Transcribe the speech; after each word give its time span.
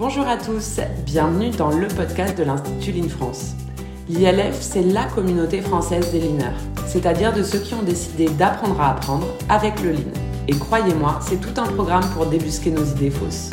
Bonjour 0.00 0.26
à 0.26 0.38
tous, 0.38 0.80
bienvenue 1.04 1.50
dans 1.50 1.68
le 1.68 1.86
podcast 1.86 2.38
de 2.38 2.42
l'Institut 2.42 2.92
Lean 2.92 3.10
France. 3.10 3.52
L'ILF, 4.08 4.56
c'est 4.58 4.82
la 4.82 5.04
communauté 5.04 5.60
française 5.60 6.10
des 6.10 6.20
leaners, 6.20 6.56
c'est-à-dire 6.86 7.34
de 7.34 7.42
ceux 7.42 7.58
qui 7.58 7.74
ont 7.74 7.82
décidé 7.82 8.30
d'apprendre 8.30 8.80
à 8.80 8.92
apprendre 8.92 9.26
avec 9.50 9.82
le 9.82 9.92
lean. 9.92 10.12
Et 10.48 10.54
croyez-moi, 10.54 11.18
c'est 11.20 11.38
tout 11.38 11.60
un 11.60 11.66
programme 11.66 12.08
pour 12.14 12.24
débusquer 12.24 12.70
nos 12.70 12.82
idées 12.82 13.10
fausses. 13.10 13.50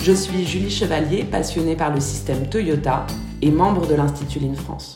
Je 0.00 0.12
suis 0.12 0.46
Julie 0.46 0.70
Chevalier, 0.70 1.24
passionnée 1.24 1.74
par 1.74 1.92
le 1.92 1.98
système 1.98 2.48
Toyota 2.48 3.04
et 3.42 3.50
membre 3.50 3.88
de 3.88 3.96
l'Institut 3.96 4.38
Lean 4.38 4.54
France. 4.54 4.94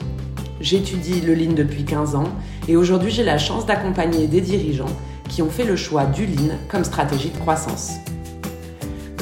J'étudie 0.60 1.22
le 1.22 1.34
Lean 1.34 1.54
depuis 1.54 1.84
15 1.84 2.14
ans 2.14 2.28
et 2.68 2.76
aujourd'hui 2.76 3.10
j'ai 3.10 3.24
la 3.24 3.36
chance 3.36 3.66
d'accompagner 3.66 4.28
des 4.28 4.40
dirigeants 4.40 4.94
qui 5.28 5.42
ont 5.42 5.50
fait 5.50 5.64
le 5.64 5.74
choix 5.74 6.04
du 6.04 6.24
Lean 6.24 6.54
comme 6.68 6.84
stratégie 6.84 7.30
de 7.30 7.38
croissance. 7.38 7.94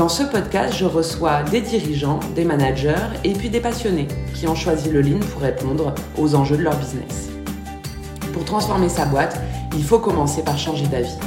Dans 0.01 0.09
ce 0.09 0.23
podcast, 0.23 0.77
je 0.79 0.87
reçois 0.87 1.43
des 1.43 1.61
dirigeants, 1.61 2.21
des 2.35 2.47
managers 2.47 2.95
et 3.23 3.35
puis 3.35 3.51
des 3.51 3.61
passionnés 3.61 4.09
qui 4.33 4.49
ont 4.49 4.55
choisi 4.55 4.89
le 4.89 5.03
Lean 5.03 5.19
pour 5.31 5.43
répondre 5.43 5.95
aux 6.17 6.35
enjeux 6.35 6.57
de 6.57 6.63
leur 6.63 6.75
business. 6.77 7.29
Pour 8.33 8.47
transformer 8.47 8.89
sa 8.89 9.05
boîte, 9.05 9.39
il 9.77 9.85
faut 9.85 9.99
commencer 9.99 10.43
par 10.43 10.57
changer 10.57 10.87
d'avis. 10.87 11.19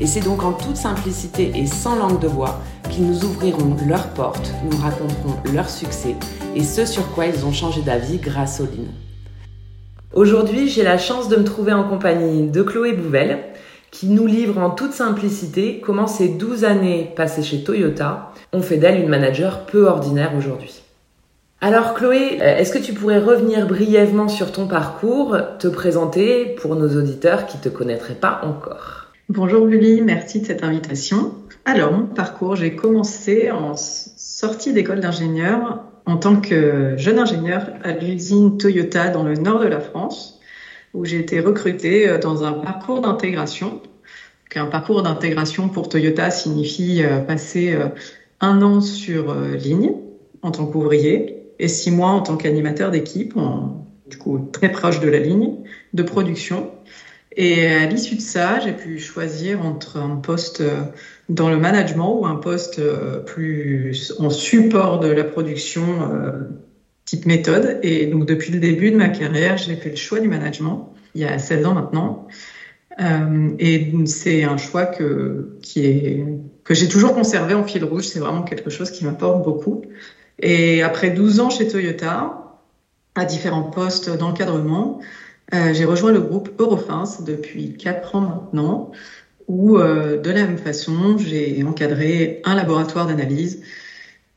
Et 0.00 0.06
c'est 0.06 0.20
donc 0.20 0.44
en 0.44 0.52
toute 0.52 0.76
simplicité 0.76 1.50
et 1.56 1.66
sans 1.66 1.96
langue 1.96 2.20
de 2.20 2.28
bois 2.28 2.60
qu'ils 2.88 3.08
nous 3.08 3.24
ouvriront 3.24 3.76
leurs 3.88 4.10
portes, 4.10 4.52
nous 4.62 4.76
raconteront 4.76 5.34
leur 5.52 5.68
succès 5.68 6.14
et 6.54 6.62
ce 6.62 6.86
sur 6.86 7.10
quoi 7.10 7.26
ils 7.26 7.44
ont 7.44 7.52
changé 7.52 7.82
d'avis 7.82 8.18
grâce 8.18 8.60
au 8.60 8.64
Lean. 8.66 8.92
Aujourd'hui, 10.12 10.68
j'ai 10.68 10.84
la 10.84 10.98
chance 10.98 11.28
de 11.28 11.34
me 11.34 11.42
trouver 11.42 11.72
en 11.72 11.82
compagnie 11.82 12.48
de 12.48 12.62
Chloé 12.62 12.92
Bouvel, 12.92 13.40
qui 13.90 14.06
nous 14.06 14.26
livre 14.26 14.58
en 14.58 14.70
toute 14.70 14.92
simplicité 14.92 15.80
comment 15.84 16.06
ces 16.06 16.28
12 16.28 16.64
années 16.64 17.12
passées 17.16 17.42
chez 17.42 17.64
Toyota 17.64 18.32
ont 18.52 18.62
fait 18.62 18.76
d'elle 18.76 19.00
une 19.00 19.08
manager 19.08 19.66
peu 19.66 19.86
ordinaire 19.86 20.32
aujourd'hui. 20.36 20.82
Alors 21.60 21.94
Chloé, 21.94 22.38
euh, 22.40 22.56
est-ce 22.56 22.72
que 22.72 22.78
tu 22.78 22.94
pourrais 22.94 23.18
revenir 23.18 23.66
brièvement 23.66 24.28
sur 24.28 24.50
ton 24.50 24.66
parcours, 24.66 25.36
te 25.58 25.68
présenter 25.68 26.46
pour 26.46 26.74
nos 26.74 26.96
auditeurs 26.96 27.46
qui 27.46 27.58
ne 27.58 27.62
te 27.62 27.68
connaîtraient 27.68 28.14
pas 28.14 28.40
encore? 28.44 29.08
Bonjour 29.28 29.68
Julie, 29.68 30.00
merci 30.00 30.40
de 30.40 30.46
cette 30.46 30.64
invitation. 30.64 31.34
Alors 31.66 31.92
mon 31.92 32.06
parcours, 32.06 32.56
j'ai 32.56 32.74
commencé 32.74 33.50
en 33.50 33.74
sortie 33.76 34.72
d'école 34.72 35.00
d'ingénieur 35.00 35.84
en 36.06 36.16
tant 36.16 36.40
que 36.40 36.94
jeune 36.96 37.18
ingénieur 37.18 37.66
à 37.84 37.92
l'usine 37.92 38.56
Toyota 38.56 39.10
dans 39.10 39.22
le 39.22 39.34
nord 39.34 39.60
de 39.60 39.66
la 39.66 39.80
France, 39.80 40.39
où 40.94 41.04
j'ai 41.04 41.18
été 41.18 41.40
recrutée 41.40 42.08
euh, 42.08 42.18
dans 42.18 42.44
un 42.44 42.52
parcours 42.52 43.00
d'intégration. 43.00 43.80
Un 44.56 44.66
parcours 44.66 45.02
d'intégration 45.02 45.68
pour 45.68 45.88
Toyota 45.88 46.30
signifie 46.30 47.02
euh, 47.02 47.20
passer 47.20 47.72
euh, 47.72 47.88
un 48.40 48.62
an 48.62 48.80
sur 48.80 49.34
ligne 49.34 49.92
en 50.42 50.50
tant 50.50 50.66
qu'ouvrier 50.66 51.36
et 51.58 51.68
six 51.68 51.90
mois 51.90 52.10
en 52.10 52.22
tant 52.22 52.36
qu'animateur 52.38 52.90
d'équipe, 52.90 53.34
du 54.08 54.16
coup 54.16 54.48
très 54.50 54.72
proche 54.72 54.98
de 55.00 55.08
la 55.08 55.18
ligne 55.18 55.56
de 55.92 56.02
production. 56.02 56.70
Et 57.36 57.66
à 57.66 57.84
l'issue 57.84 58.16
de 58.16 58.22
ça, 58.22 58.58
j'ai 58.58 58.72
pu 58.72 58.98
choisir 58.98 59.64
entre 59.64 59.98
un 59.98 60.16
poste 60.16 60.62
dans 61.28 61.50
le 61.50 61.58
management 61.58 62.18
ou 62.18 62.24
un 62.24 62.36
poste 62.36 62.80
plus 63.26 64.14
en 64.18 64.30
support 64.30 65.00
de 65.00 65.08
la 65.08 65.24
production 65.24 65.84
type 67.10 67.26
méthode. 67.26 67.80
Et 67.82 68.06
donc 68.06 68.24
depuis 68.24 68.52
le 68.52 68.60
début 68.60 68.90
de 68.92 68.96
ma 68.96 69.08
carrière, 69.08 69.56
j'ai 69.58 69.74
fait 69.74 69.90
le 69.90 69.96
choix 69.96 70.20
du 70.20 70.28
management 70.28 70.92
il 71.14 71.22
y 71.22 71.24
a 71.24 71.38
16 71.38 71.66
ans 71.66 71.74
maintenant. 71.74 72.28
Euh, 73.00 73.50
et 73.58 73.92
c'est 74.06 74.44
un 74.44 74.56
choix 74.56 74.86
que, 74.86 75.58
qui 75.60 75.86
est, 75.86 76.24
que 76.62 76.74
j'ai 76.74 76.86
toujours 76.86 77.14
conservé 77.14 77.54
en 77.54 77.64
fil 77.64 77.84
rouge. 77.84 78.06
C'est 78.06 78.20
vraiment 78.20 78.42
quelque 78.42 78.70
chose 78.70 78.92
qui 78.92 79.04
m'apporte 79.04 79.42
beaucoup. 79.42 79.82
Et 80.38 80.82
après 80.82 81.10
12 81.10 81.40
ans 81.40 81.50
chez 81.50 81.66
Toyota, 81.66 82.60
à 83.16 83.24
différents 83.24 83.64
postes 83.64 84.16
d'encadrement, 84.16 85.00
euh, 85.52 85.74
j'ai 85.74 85.84
rejoint 85.84 86.12
le 86.12 86.20
groupe 86.20 86.50
Eurofins 86.60 87.24
depuis 87.26 87.76
4 87.76 88.14
ans 88.14 88.20
maintenant 88.20 88.92
où 89.48 89.78
euh, 89.78 90.16
de 90.20 90.30
la 90.30 90.44
même 90.44 90.58
façon, 90.58 91.18
j'ai 91.18 91.64
encadré 91.64 92.40
un 92.44 92.54
laboratoire 92.54 93.08
d'analyse, 93.08 93.64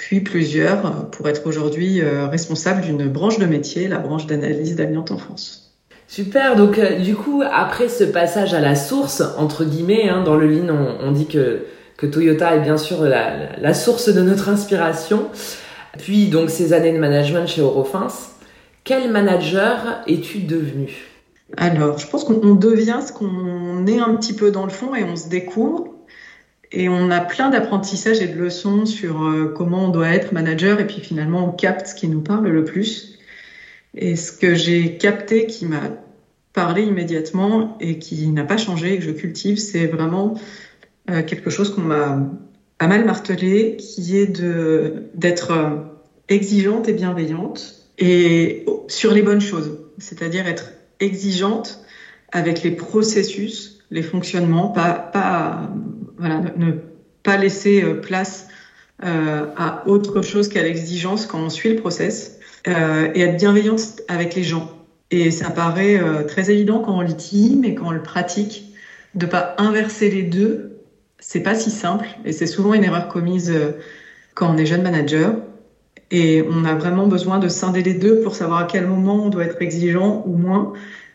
puis 0.04 0.20
plusieurs, 0.20 1.10
pour 1.12 1.30
être 1.30 1.48
aujourd'hui 1.48 2.02
euh, 2.02 2.28
responsable 2.28 2.82
d'une 2.82 3.08
branche 3.08 3.40
de 3.40 3.46
métier, 3.46 3.88
la 3.88 4.00
branche 4.00 4.28
d'analyse 4.28 4.76
d'amiante 4.76 5.12
en 5.12 5.18
France. 5.18 5.78
Super, 6.10 6.58
donc 6.58 6.78
euh, 6.78 7.00
du 7.00 7.16
coup, 7.16 7.42
après 7.50 7.88
ce 7.88 8.04
passage 8.04 8.54
à 8.54 8.60
la 8.60 8.76
source, 8.76 9.24
entre 9.38 9.64
guillemets, 9.64 10.10
hein, 10.10 10.22
dans 10.22 10.36
le 10.36 10.48
Lean, 10.48 10.76
on, 11.00 11.14
dit 11.14 11.26
que, 11.26 11.68
que, 11.96 12.06
Toyota 12.06 12.54
est 12.54 12.60
bien 12.60 12.76
sûr 12.76 13.04
la, 13.04 13.56
la, 13.58 13.74
source 13.74 14.10
de 14.10 14.22
notre 14.22 14.50
inspiration. 14.50 15.30
Puis 15.98 16.28
donc 16.28 16.50
ces 16.50 16.74
années 16.74 16.92
de 16.92 17.00
management 17.00 17.48
chez 17.48 17.62
Eurofins, 17.62 18.10
quel 18.84 19.10
manager 19.10 20.04
es-tu 20.06 20.40
devenu? 20.40 20.92
Alors, 21.56 21.98
je 21.98 22.08
pense 22.08 22.26
qu'on 22.26 22.56
devient 22.56 23.00
ce 23.08 23.14
qu'on 23.14 23.88
est 23.88 24.00
un 24.00 24.16
petit 24.16 24.34
peu 24.34 24.52
dans 24.52 24.66
le 24.66 24.72
fond 24.72 24.96
et 24.96 25.06
on 25.06 25.16
se 25.16 25.30
découvre. 25.30 25.93
Et 26.76 26.90
on 26.90 27.12
a 27.12 27.22
plein 27.22 27.52
d'apprentissages 27.52 28.20
et 28.20 28.28
de 28.28 28.38
leçons 28.38 28.88
sur 28.88 29.24
euh, 29.24 29.54
comment 29.56 29.86
on 29.86 29.90
doit 29.90 30.10
être 30.10 30.32
manager. 30.34 30.80
Et 30.80 30.88
puis 30.88 31.02
finalement, 31.02 31.48
on 31.48 31.52
capte 31.52 31.86
ce 31.88 31.96
qui 31.96 32.08
nous 32.08 32.22
parle 32.22 32.48
le 32.48 32.66
plus. 32.66 33.20
Et 33.96 34.16
ce 34.16 34.32
que 34.32 34.56
j'ai 34.56 34.98
capté 34.98 35.46
qui 35.46 35.68
m'a 35.68 35.92
parlé 36.52 36.82
immédiatement 36.82 37.78
et 37.80 38.00
qui 38.00 38.28
n'a 38.30 38.44
pas 38.44 38.58
changé 38.58 38.94
et 38.94 38.98
que 38.98 39.04
je 39.04 39.12
cultive, 39.12 39.58
c'est 39.58 39.86
vraiment 39.86 40.34
euh, 41.12 41.22
quelque 41.22 41.52
chose 41.52 41.74
qu'on 41.74 41.82
m'a 41.82 42.32
pas 42.80 42.88
mal 42.88 43.06
martelé, 43.06 43.78
qui 43.78 44.18
est 44.18 44.42
d'être 45.14 45.52
euh, 45.52 45.76
exigeante 46.28 46.90
et 46.90 46.94
bienveillante 46.94 47.84
et 48.00 48.66
sur 48.88 49.14
les 49.14 49.22
bonnes 49.22 49.42
choses. 49.42 49.78
C'est-à-dire 50.00 50.48
être 50.48 50.72
exigeante 51.00 51.82
avec 52.32 52.64
les 52.64 52.72
processus, 52.72 53.80
les 53.92 54.02
fonctionnements, 54.02 54.70
pas, 54.70 54.94
pas, 54.94 55.70
voilà, 56.24 56.40
ne 56.56 56.72
pas 57.24 57.36
laisser 57.36 57.84
euh, 57.84 57.96
place 57.96 58.48
euh, 59.04 59.48
à 59.58 59.84
autre 59.88 60.22
chose 60.22 60.48
qu'à 60.48 60.64
l'exigence 60.64 61.26
quand 61.26 61.40
on 61.40 61.50
suit 61.50 61.74
le 61.74 61.76
process 61.76 62.40
euh, 62.70 63.10
et 63.14 63.22
être 63.22 63.36
bienveillante 63.36 64.02
avec 64.08 64.34
les 64.34 64.44
gens. 64.44 64.72
Et 65.12 65.32
ça 65.32 65.50
paraît 65.50 66.02
très 66.28 66.50
évident 66.50 66.80
quand 66.80 66.98
on 66.98 67.02
lit, 67.02 67.58
mais 67.62 67.76
quand 67.76 67.88
on 67.88 67.92
le 67.92 68.02
pratique, 68.02 68.74
de 69.14 69.28
pas 69.28 69.54
inverser 69.60 70.10
les 70.10 70.24
deux, 70.24 70.80
c'est 71.20 71.42
pas 71.42 71.54
si 71.54 71.70
simple 71.70 72.08
et 72.26 72.32
c'est 72.32 72.48
souvent 72.48 72.74
une 72.74 72.84
erreur 72.84 73.10
commise 73.10 73.54
quand 74.34 74.52
on 74.52 74.58
est 74.58 74.66
jeune 74.66 74.82
manager. 74.82 75.36
Et 76.10 76.44
on 76.50 76.66
a 76.66 76.74
vraiment 76.74 77.06
besoin 77.06 77.38
de 77.38 77.48
scinder 77.48 77.84
les 77.84 77.94
deux 77.94 78.22
pour 78.22 78.34
savoir 78.34 78.62
à 78.62 78.64
quel 78.64 78.88
moment 78.88 79.26
on 79.26 79.30
doit 79.30 79.44
être 79.44 79.62
exigeant 79.62 80.24
ou 80.26 80.36
moins. 80.36 80.74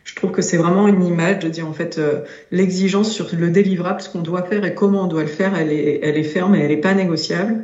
Je 0.09 0.15
trouve 0.15 0.31
que 0.31 0.41
c'est 0.41 0.57
vraiment 0.57 0.87
une 0.87 1.03
image 1.03 1.37
de 1.37 1.49
dire 1.49 1.67
en 1.67 1.71
fait 1.71 1.99
euh, 1.99 2.21
l'exigence 2.49 3.11
sur 3.11 3.27
le 3.31 3.51
délivrable, 3.51 4.01
ce 4.01 4.09
qu'on 4.09 4.23
doit 4.23 4.41
faire 4.41 4.65
et 4.65 4.73
comment 4.73 5.03
on 5.03 5.07
doit 5.07 5.21
le 5.21 5.27
faire, 5.27 5.55
elle 5.55 5.71
est, 5.71 5.99
elle 6.01 6.17
est 6.17 6.23
ferme 6.23 6.55
et 6.55 6.61
elle 6.61 6.69
n'est 6.69 6.77
pas 6.77 6.95
négociable. 6.95 7.63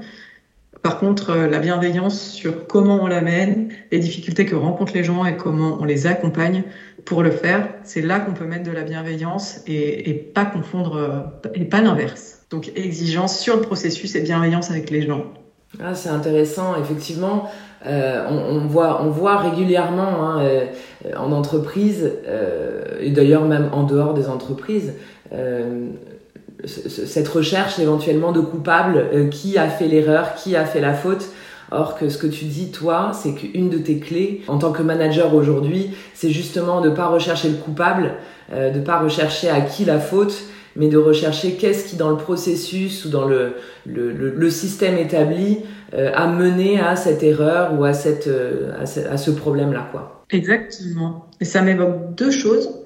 Par 0.84 1.00
contre, 1.00 1.32
euh, 1.32 1.48
la 1.48 1.58
bienveillance 1.58 2.30
sur 2.30 2.68
comment 2.68 3.02
on 3.02 3.08
l'amène, 3.08 3.70
les 3.92 3.98
difficultés 3.98 4.46
que 4.46 4.54
rencontrent 4.54 4.94
les 4.94 5.04
gens 5.04 5.26
et 5.26 5.38
comment 5.38 5.80
on 5.82 5.86
les 5.86 6.06
accompagne 6.06 6.62
pour 7.04 7.24
le 7.24 7.32
faire, 7.32 7.68
c'est 7.84 8.02
là 8.02 8.20
qu'on 8.20 8.34
peut 8.34 8.46
mettre 8.46 8.64
de 8.64 8.72
la 8.72 8.84
bienveillance 8.84 9.62
et, 9.66 10.08
et 10.08 10.14
pas 10.14 10.46
confondre 10.46 10.98
euh, 10.98 11.50
et 11.56 11.66
pas 11.66 11.82
l'inverse. 11.82 12.46
Donc 12.52 12.72
exigence 12.76 13.40
sur 13.40 13.56
le 13.56 13.64
processus 13.64 14.14
et 14.14 14.22
bienveillance 14.22 14.70
avec 14.70 14.92
les 14.92 15.02
gens. 15.02 15.34
Ah, 15.84 15.94
c'est 15.96 16.10
intéressant, 16.10 16.76
effectivement. 16.80 17.50
Euh, 17.86 18.26
on, 18.30 18.66
voit, 18.66 19.02
on 19.04 19.10
voit 19.10 19.38
régulièrement 19.38 20.26
hein, 20.26 20.40
euh, 20.42 20.66
en 21.18 21.32
entreprise, 21.32 22.12
euh, 22.28 22.82
et 23.00 23.12
d'ailleurs 23.12 23.46
même 23.46 23.70
en 23.74 23.84
dehors 23.84 24.14
des 24.14 24.28
entreprises, 24.28 24.94
cette 26.66 27.28
recherche 27.28 27.78
éventuellement 27.78 28.32
de 28.32 28.40
coupables, 28.40 28.98
euh, 29.14 29.28
qui 29.28 29.58
a 29.58 29.68
fait 29.68 29.88
l'erreur, 29.88 30.34
qui 30.36 30.56
a 30.56 30.66
fait 30.66 30.82
la 30.82 30.94
faute. 30.94 31.28
Or 31.72 31.98
que 31.98 32.10
ce 32.10 32.20
que 32.20 32.28
tu 32.28 32.46
dis, 32.46 32.70
toi, 32.70 33.12
c'est 33.12 33.34
qu'une 33.34 33.70
de 33.70 33.80
tes 33.80 33.98
clés 33.98 34.44
en 34.48 34.60
tant 34.60 34.72
que 34.72 34.84
manager 34.84 35.34
aujourd'hui, 35.34 35.90
c'est 36.14 36.30
justement 36.30 36.80
de 36.80 36.92
pas 36.92 37.08
rechercher 37.08 37.50
le 37.50 37.56
coupable, 37.56 38.14
de 38.52 38.80
pas 38.80 39.00
rechercher 39.00 39.50
à 39.50 39.62
qui 39.62 39.84
la 39.84 40.00
faute, 40.00 40.44
mais 40.76 40.90
de 40.90 40.98
rechercher 40.98 41.54
qu'est-ce 41.54 41.88
qui 41.90 41.96
dans 41.96 42.10
le 42.10 42.18
processus 42.18 43.06
ou 43.06 43.10
dans 43.10 43.28
le, 43.28 44.50
système 44.50 44.98
établi 44.98 45.60
euh, 45.94 46.12
a 46.14 46.28
mené 46.28 46.80
à 46.80 46.96
cette 46.96 47.24
erreur 47.24 47.80
ou 47.80 47.84
à, 47.86 47.92
euh, 48.28 48.86
ce, 48.86 49.32
problème-là. 49.32 49.92
Exactement. 50.30 51.28
Et 51.40 51.46
ça 51.46 51.62
m'évoque 51.62 52.16
deux 52.16 52.32
choses. 52.32 52.84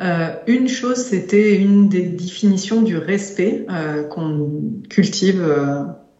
Euh, 0.00 0.28
une 0.46 0.68
chose, 0.68 0.96
c'était 0.96 1.56
une 1.56 1.88
des 1.88 2.02
définitions 2.02 2.82
du 2.82 2.96
respect 2.96 3.66
qu'on 4.10 4.50
cultive 4.88 5.44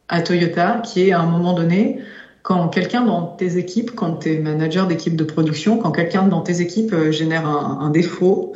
à 0.08 0.22
Toyota, 0.22 0.82
qui 0.84 1.08
est 1.08 1.12
à 1.12 1.20
un 1.20 1.26
moment 1.26 1.54
donné, 1.54 2.00
quand 2.42 2.68
quelqu'un 2.68 3.04
dans 3.04 3.22
tes 3.22 3.56
équipes, 3.56 3.92
quand 3.94 4.16
tu 4.16 4.34
es 4.34 4.38
manager 4.38 4.86
d'équipe 4.86 5.16
de 5.16 5.24
production, 5.24 5.78
quand 5.78 5.92
quelqu'un 5.92 6.24
dans 6.24 6.42
tes 6.42 6.60
équipes 6.60 6.94
génère 7.10 7.46
un, 7.46 7.80
un 7.80 7.90
défaut, 7.90 8.54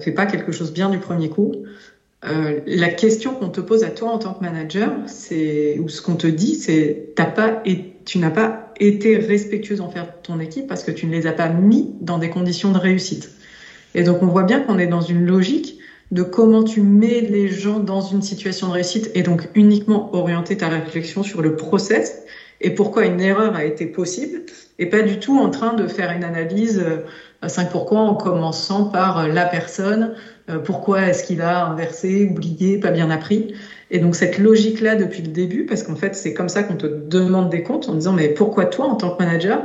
fait 0.00 0.12
pas 0.12 0.26
quelque 0.26 0.52
chose 0.52 0.72
bien 0.72 0.90
du 0.90 0.98
premier 0.98 1.28
coup, 1.28 1.52
euh, 2.24 2.60
la 2.66 2.88
question 2.88 3.34
qu'on 3.34 3.48
te 3.48 3.60
pose 3.60 3.82
à 3.82 3.90
toi 3.90 4.10
en 4.10 4.18
tant 4.18 4.34
que 4.34 4.44
manager, 4.44 4.92
c'est 5.06 5.78
ou 5.80 5.88
ce 5.88 6.00
qu'on 6.00 6.14
te 6.14 6.26
dit, 6.28 6.54
c'est 6.54 7.12
t'as 7.16 7.26
pas 7.26 7.60
et 7.64 7.94
tu 8.04 8.18
n'as 8.18 8.30
pas 8.30 8.72
été 8.78 9.16
respectueuse 9.16 9.80
envers 9.80 10.20
ton 10.22 10.38
équipe 10.38 10.66
parce 10.66 10.84
que 10.84 10.90
tu 10.90 11.06
ne 11.06 11.12
les 11.12 11.26
as 11.26 11.32
pas 11.32 11.48
mis 11.48 11.90
dans 12.00 12.18
des 12.18 12.30
conditions 12.30 12.70
de 12.72 12.78
réussite. 12.78 13.30
Et 13.94 14.04
donc 14.04 14.22
on 14.22 14.26
voit 14.26 14.44
bien 14.44 14.60
qu'on 14.60 14.78
est 14.78 14.86
dans 14.86 15.00
une 15.00 15.26
logique 15.26 15.78
de 16.12 16.22
comment 16.22 16.62
tu 16.62 16.82
mets 16.82 17.22
les 17.22 17.48
gens 17.48 17.80
dans 17.80 18.02
une 18.02 18.22
situation 18.22 18.68
de 18.68 18.72
réussite 18.74 19.10
et 19.14 19.22
donc 19.22 19.48
uniquement 19.54 20.14
orienter 20.14 20.56
ta 20.56 20.68
réflexion 20.68 21.22
sur 21.22 21.42
le 21.42 21.56
process 21.56 22.22
et 22.60 22.70
pourquoi 22.70 23.06
une 23.06 23.20
erreur 23.20 23.56
a 23.56 23.64
été 23.64 23.86
possible 23.86 24.42
et 24.78 24.86
pas 24.86 25.02
du 25.02 25.18
tout 25.18 25.38
en 25.38 25.50
train 25.50 25.72
de 25.74 25.86
faire 25.86 26.10
une 26.10 26.22
analyse 26.22 26.78
à 27.40 27.46
euh, 27.46 27.48
5 27.48 27.70
pourquoi 27.70 28.00
en 28.00 28.14
commençant 28.14 28.84
par 28.84 29.26
la 29.26 29.46
personne, 29.46 30.14
euh, 30.50 30.58
pourquoi 30.58 31.02
est-ce 31.02 31.24
qu'il 31.24 31.40
a 31.40 31.66
inversé, 31.66 32.26
oublié, 32.30 32.78
pas 32.78 32.90
bien 32.90 33.10
appris? 33.10 33.54
Et 33.90 33.98
donc 33.98 34.16
cette 34.16 34.38
logique-là 34.38 34.96
depuis 34.96 35.22
le 35.22 35.28
début, 35.28 35.66
parce 35.66 35.82
qu'en 35.82 35.96
fait 35.96 36.14
c'est 36.14 36.34
comme 36.34 36.48
ça 36.48 36.62
qu'on 36.62 36.76
te 36.76 36.86
demande 36.86 37.50
des 37.50 37.62
comptes 37.62 37.88
en 37.88 37.94
disant 37.94 38.12
mais 38.12 38.28
pourquoi 38.28 38.66
toi 38.66 38.86
en 38.86 38.96
tant 38.96 39.14
que 39.14 39.22
manager 39.22 39.62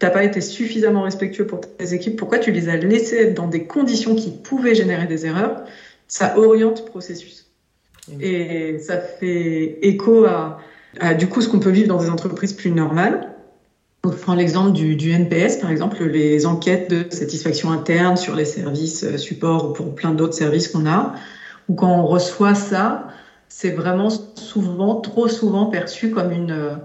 t'as 0.00 0.10
pas 0.10 0.24
été 0.24 0.40
suffisamment 0.40 1.02
respectueux 1.02 1.46
pour 1.46 1.60
tes 1.60 1.94
équipes, 1.94 2.16
pourquoi 2.16 2.38
tu 2.38 2.52
les 2.52 2.68
as 2.68 2.76
laissés 2.76 3.16
être 3.16 3.34
dans 3.34 3.46
des 3.46 3.64
conditions 3.64 4.14
qui 4.14 4.30
pouvaient 4.30 4.74
générer 4.74 5.06
des 5.06 5.26
erreurs, 5.26 5.62
ça 6.08 6.38
oriente 6.38 6.82
le 6.84 6.90
processus. 6.90 7.52
Et 8.20 8.78
ça 8.78 8.98
fait 8.98 9.78
écho 9.82 10.24
à, 10.24 10.58
à 10.98 11.14
du 11.14 11.28
coup 11.28 11.42
ce 11.42 11.48
qu'on 11.48 11.60
peut 11.60 11.70
vivre 11.70 11.88
dans 11.88 12.02
des 12.02 12.08
entreprises 12.08 12.54
plus 12.54 12.70
normales. 12.70 13.29
On 14.02 14.10
prend 14.10 14.34
l'exemple 14.34 14.72
du, 14.72 15.10
NPS, 15.10 15.58
par 15.58 15.70
exemple, 15.70 16.02
les 16.04 16.46
enquêtes 16.46 16.90
de 16.90 17.14
satisfaction 17.14 17.70
interne 17.70 18.16
sur 18.16 18.34
les 18.34 18.46
services 18.46 19.04
euh, 19.04 19.18
support 19.18 19.70
ou 19.70 19.72
pour 19.74 19.94
plein 19.94 20.12
d'autres 20.12 20.34
services 20.34 20.68
qu'on 20.68 20.86
a, 20.86 21.14
ou 21.68 21.74
quand 21.74 22.00
on 22.00 22.06
reçoit 22.06 22.54
ça, 22.54 23.08
c'est 23.48 23.72
vraiment 23.72 24.08
souvent, 24.08 24.94
trop 24.94 25.28
souvent 25.28 25.66
perçu 25.66 26.10
comme 26.10 26.32
une, 26.32 26.50
euh, 26.50 26.76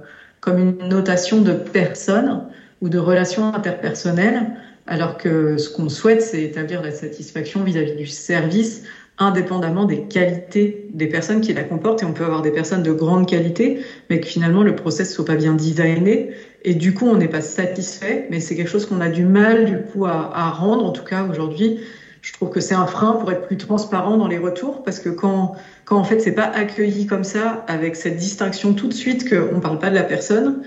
comme 0.41 0.57
une 0.57 0.89
notation 0.89 1.39
de 1.39 1.53
personne 1.53 2.43
ou 2.81 2.89
de 2.89 2.99
relations 2.99 3.53
interpersonnelles, 3.53 4.57
alors 4.85 5.17
que 5.17 5.57
ce 5.57 5.69
qu'on 5.69 5.87
souhaite, 5.87 6.21
c'est 6.21 6.43
établir 6.43 6.81
la 6.81 6.91
satisfaction 6.91 7.63
vis-à-vis 7.63 7.93
-vis 7.93 7.97
du 7.97 8.07
service 8.07 8.83
indépendamment 9.17 9.85
des 9.85 10.03
qualités 10.07 10.87
des 10.93 11.07
personnes 11.07 11.41
qui 11.41 11.53
la 11.53 11.63
comportent. 11.63 12.03
Et 12.03 12.05
on 12.05 12.13
peut 12.13 12.25
avoir 12.25 12.41
des 12.41 12.51
personnes 12.51 12.83
de 12.83 12.91
grande 12.91 13.27
qualité, 13.27 13.79
mais 14.09 14.19
que 14.19 14.27
finalement 14.27 14.63
le 14.63 14.75
process 14.75 15.13
soit 15.13 15.25
pas 15.25 15.35
bien 15.35 15.53
designé. 15.53 16.31
Et 16.63 16.73
du 16.73 16.93
coup, 16.93 17.05
on 17.07 17.17
n'est 17.17 17.27
pas 17.27 17.41
satisfait, 17.41 18.27
mais 18.29 18.39
c'est 18.39 18.55
quelque 18.55 18.69
chose 18.69 18.85
qu'on 18.85 19.01
a 19.01 19.09
du 19.09 19.25
mal 19.25 19.65
du 19.65 19.79
coup 19.79 20.05
à, 20.05 20.31
à 20.33 20.49
rendre. 20.51 20.85
En 20.85 20.91
tout 20.91 21.03
cas, 21.03 21.23
aujourd'hui, 21.25 21.79
je 22.21 22.33
trouve 22.33 22.49
que 22.49 22.59
c'est 22.59 22.73
un 22.73 22.87
frein 22.87 23.13
pour 23.13 23.31
être 23.31 23.45
plus 23.45 23.57
transparent 23.57 24.17
dans 24.17 24.27
les 24.27 24.39
retours, 24.39 24.83
parce 24.83 24.99
que 24.99 25.09
quand 25.09 25.55
quand 25.85 25.97
en 25.97 26.03
fait 26.03 26.19
c'est 26.19 26.31
pas 26.33 26.45
accueilli 26.45 27.05
comme 27.05 27.23
ça, 27.23 27.63
avec 27.67 27.95
cette 27.95 28.15
distinction 28.17 28.73
tout 28.73 28.87
de 28.87 28.93
suite 28.93 29.29
qu'on 29.29 29.59
parle 29.59 29.77
pas 29.79 29.89
de 29.91 29.95
la 29.95 30.03
personne, 30.03 30.63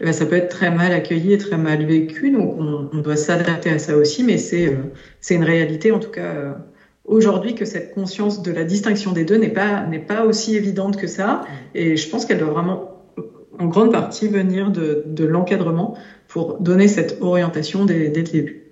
eh 0.00 0.04
ben, 0.04 0.12
ça 0.12 0.26
peut 0.26 0.36
être 0.36 0.48
très 0.48 0.70
mal 0.70 0.92
accueilli 0.92 1.32
et 1.32 1.38
très 1.38 1.58
mal 1.58 1.84
vécu. 1.84 2.30
Donc 2.30 2.56
on, 2.58 2.88
on 2.92 2.98
doit 3.00 3.16
s'adapter 3.16 3.70
à 3.70 3.78
ça 3.78 3.96
aussi, 3.96 4.22
mais 4.24 4.38
c'est 4.38 4.68
euh, 4.68 4.84
c'est 5.20 5.34
une 5.34 5.44
réalité 5.44 5.92
en 5.92 5.98
tout 5.98 6.10
cas. 6.10 6.22
Euh, 6.22 6.54
aujourd'hui 7.10 7.54
que 7.54 7.64
cette 7.64 7.92
conscience 7.92 8.42
de 8.42 8.52
la 8.52 8.64
distinction 8.64 9.12
des 9.12 9.24
deux 9.24 9.36
n'est 9.36 9.48
pas, 9.48 9.84
n'est 9.86 9.98
pas 9.98 10.24
aussi 10.24 10.56
évidente 10.56 10.96
que 10.96 11.06
ça. 11.06 11.42
Et 11.74 11.96
je 11.96 12.08
pense 12.08 12.24
qu'elle 12.24 12.38
doit 12.38 12.50
vraiment, 12.50 13.02
en 13.58 13.66
grande 13.66 13.92
partie, 13.92 14.28
venir 14.28 14.70
de, 14.70 15.02
de 15.06 15.24
l'encadrement 15.24 15.96
pour 16.28 16.58
donner 16.60 16.88
cette 16.88 17.18
orientation 17.20 17.84
dès, 17.84 18.08
dès 18.08 18.22
le 18.22 18.28
début. 18.28 18.62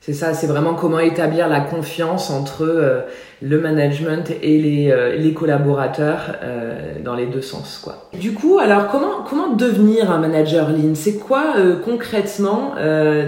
C'est 0.00 0.12
ça, 0.12 0.34
c'est 0.34 0.46
vraiment 0.46 0.74
comment 0.74 1.00
établir 1.00 1.48
la 1.48 1.60
confiance 1.60 2.30
entre 2.30 2.62
euh, 2.62 3.00
le 3.42 3.58
management 3.58 4.30
et 4.40 4.58
les, 4.58 4.90
euh, 4.92 5.16
les 5.16 5.34
collaborateurs 5.34 6.36
euh, 6.44 7.02
dans 7.02 7.16
les 7.16 7.26
deux 7.26 7.42
sens. 7.42 7.80
Quoi. 7.82 8.08
Du 8.20 8.32
coup, 8.32 8.58
alors 8.58 8.86
comment, 8.86 9.24
comment 9.28 9.54
devenir 9.54 10.12
un 10.12 10.18
manager 10.18 10.70
lean? 10.70 10.94
C'est 10.94 11.16
quoi 11.16 11.54
concrètement 11.84 12.74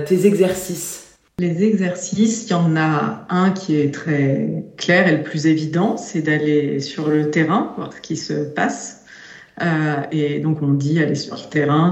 tes 0.07 0.27
exercices? 0.27 1.08
Les 1.39 1.63
exercices, 1.63 2.47
il 2.47 2.51
y 2.51 2.55
en 2.55 2.77
a 2.77 3.25
un 3.29 3.51
qui 3.51 3.77
est 3.77 3.95
très 3.95 4.65
clair 4.77 5.07
et 5.07 5.17
le 5.17 5.23
plus 5.23 5.47
évident, 5.47 5.97
c'est 5.97 6.21
d'aller 6.21 6.81
sur 6.81 7.09
le 7.09 7.31
terrain, 7.31 7.75
voir 7.77 7.93
ce 7.93 8.01
qui 8.01 8.17
se 8.17 8.33
passe. 8.33 9.05
Euh, 9.63 10.03
et 10.11 10.41
donc 10.41 10.63
on 10.63 10.73
dit 10.73 11.01
aller 11.01 11.15
sur 11.15 11.37
le 11.37 11.49
terrain, 11.49 11.91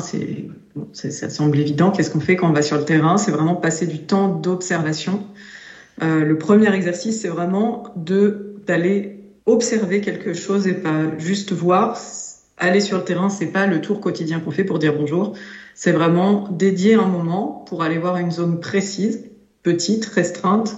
ça 0.93 1.31
semble 1.31 1.59
évident. 1.59 1.91
Qu'est-ce 1.93 2.11
qu'on 2.11 2.21
fait 2.21 2.37
quand 2.37 2.51
on 2.51 2.53
va 2.53 2.63
sur 2.63 2.77
le 2.77 2.85
terrain? 2.85 3.19
C'est 3.19 3.31
vraiment 3.31 3.55
passer 3.55 3.87
du 3.87 4.01
temps 4.01 4.29
d'observation. 4.29 5.25
Euh, 6.03 6.25
le 6.25 6.39
premier 6.39 6.73
exercice, 6.75 7.21
c'est 7.21 7.29
vraiment 7.29 7.95
d'aller 7.97 9.21
observer 9.47 10.01
quelque 10.01 10.35
chose 10.35 10.67
et 10.67 10.75
pas 10.75 11.17
juste 11.19 11.53
voir. 11.53 11.99
Aller 12.59 12.81
sur 12.81 12.99
le 12.99 13.05
terrain, 13.05 13.29
c'est 13.29 13.47
pas 13.47 13.67
le 13.67 13.81
tour 13.81 14.01
quotidien 14.01 14.41
qu'on 14.41 14.51
fait 14.51 14.65
pour 14.65 14.79
dire 14.79 14.95
bonjour. 14.97 15.35
C'est 15.75 15.93
vraiment 15.93 16.49
dédier 16.51 16.95
un 16.95 17.07
moment 17.07 17.65
pour 17.69 17.83
aller 17.83 17.99
voir 17.99 18.17
une 18.17 18.31
zone 18.31 18.61
précise 18.61 19.25
petite, 19.67 20.07
restreinte, 20.07 20.77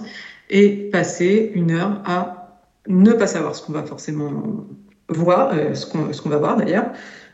et 0.49 0.89
passer 0.91 1.51
une 1.53 1.69
heure 1.69 2.01
à 2.05 2.57
ne 2.87 3.13
pas 3.13 3.27
savoir 3.27 3.55
ce 3.55 3.61
qu'on 3.61 3.73
va 3.73 3.83
forcément 3.83 4.65
voir, 5.09 5.51
euh, 5.53 5.75
ce 5.75 5.85
qu'on 5.85 6.29
va 6.29 6.37
voir 6.37 6.57
d'ailleurs. 6.57 6.87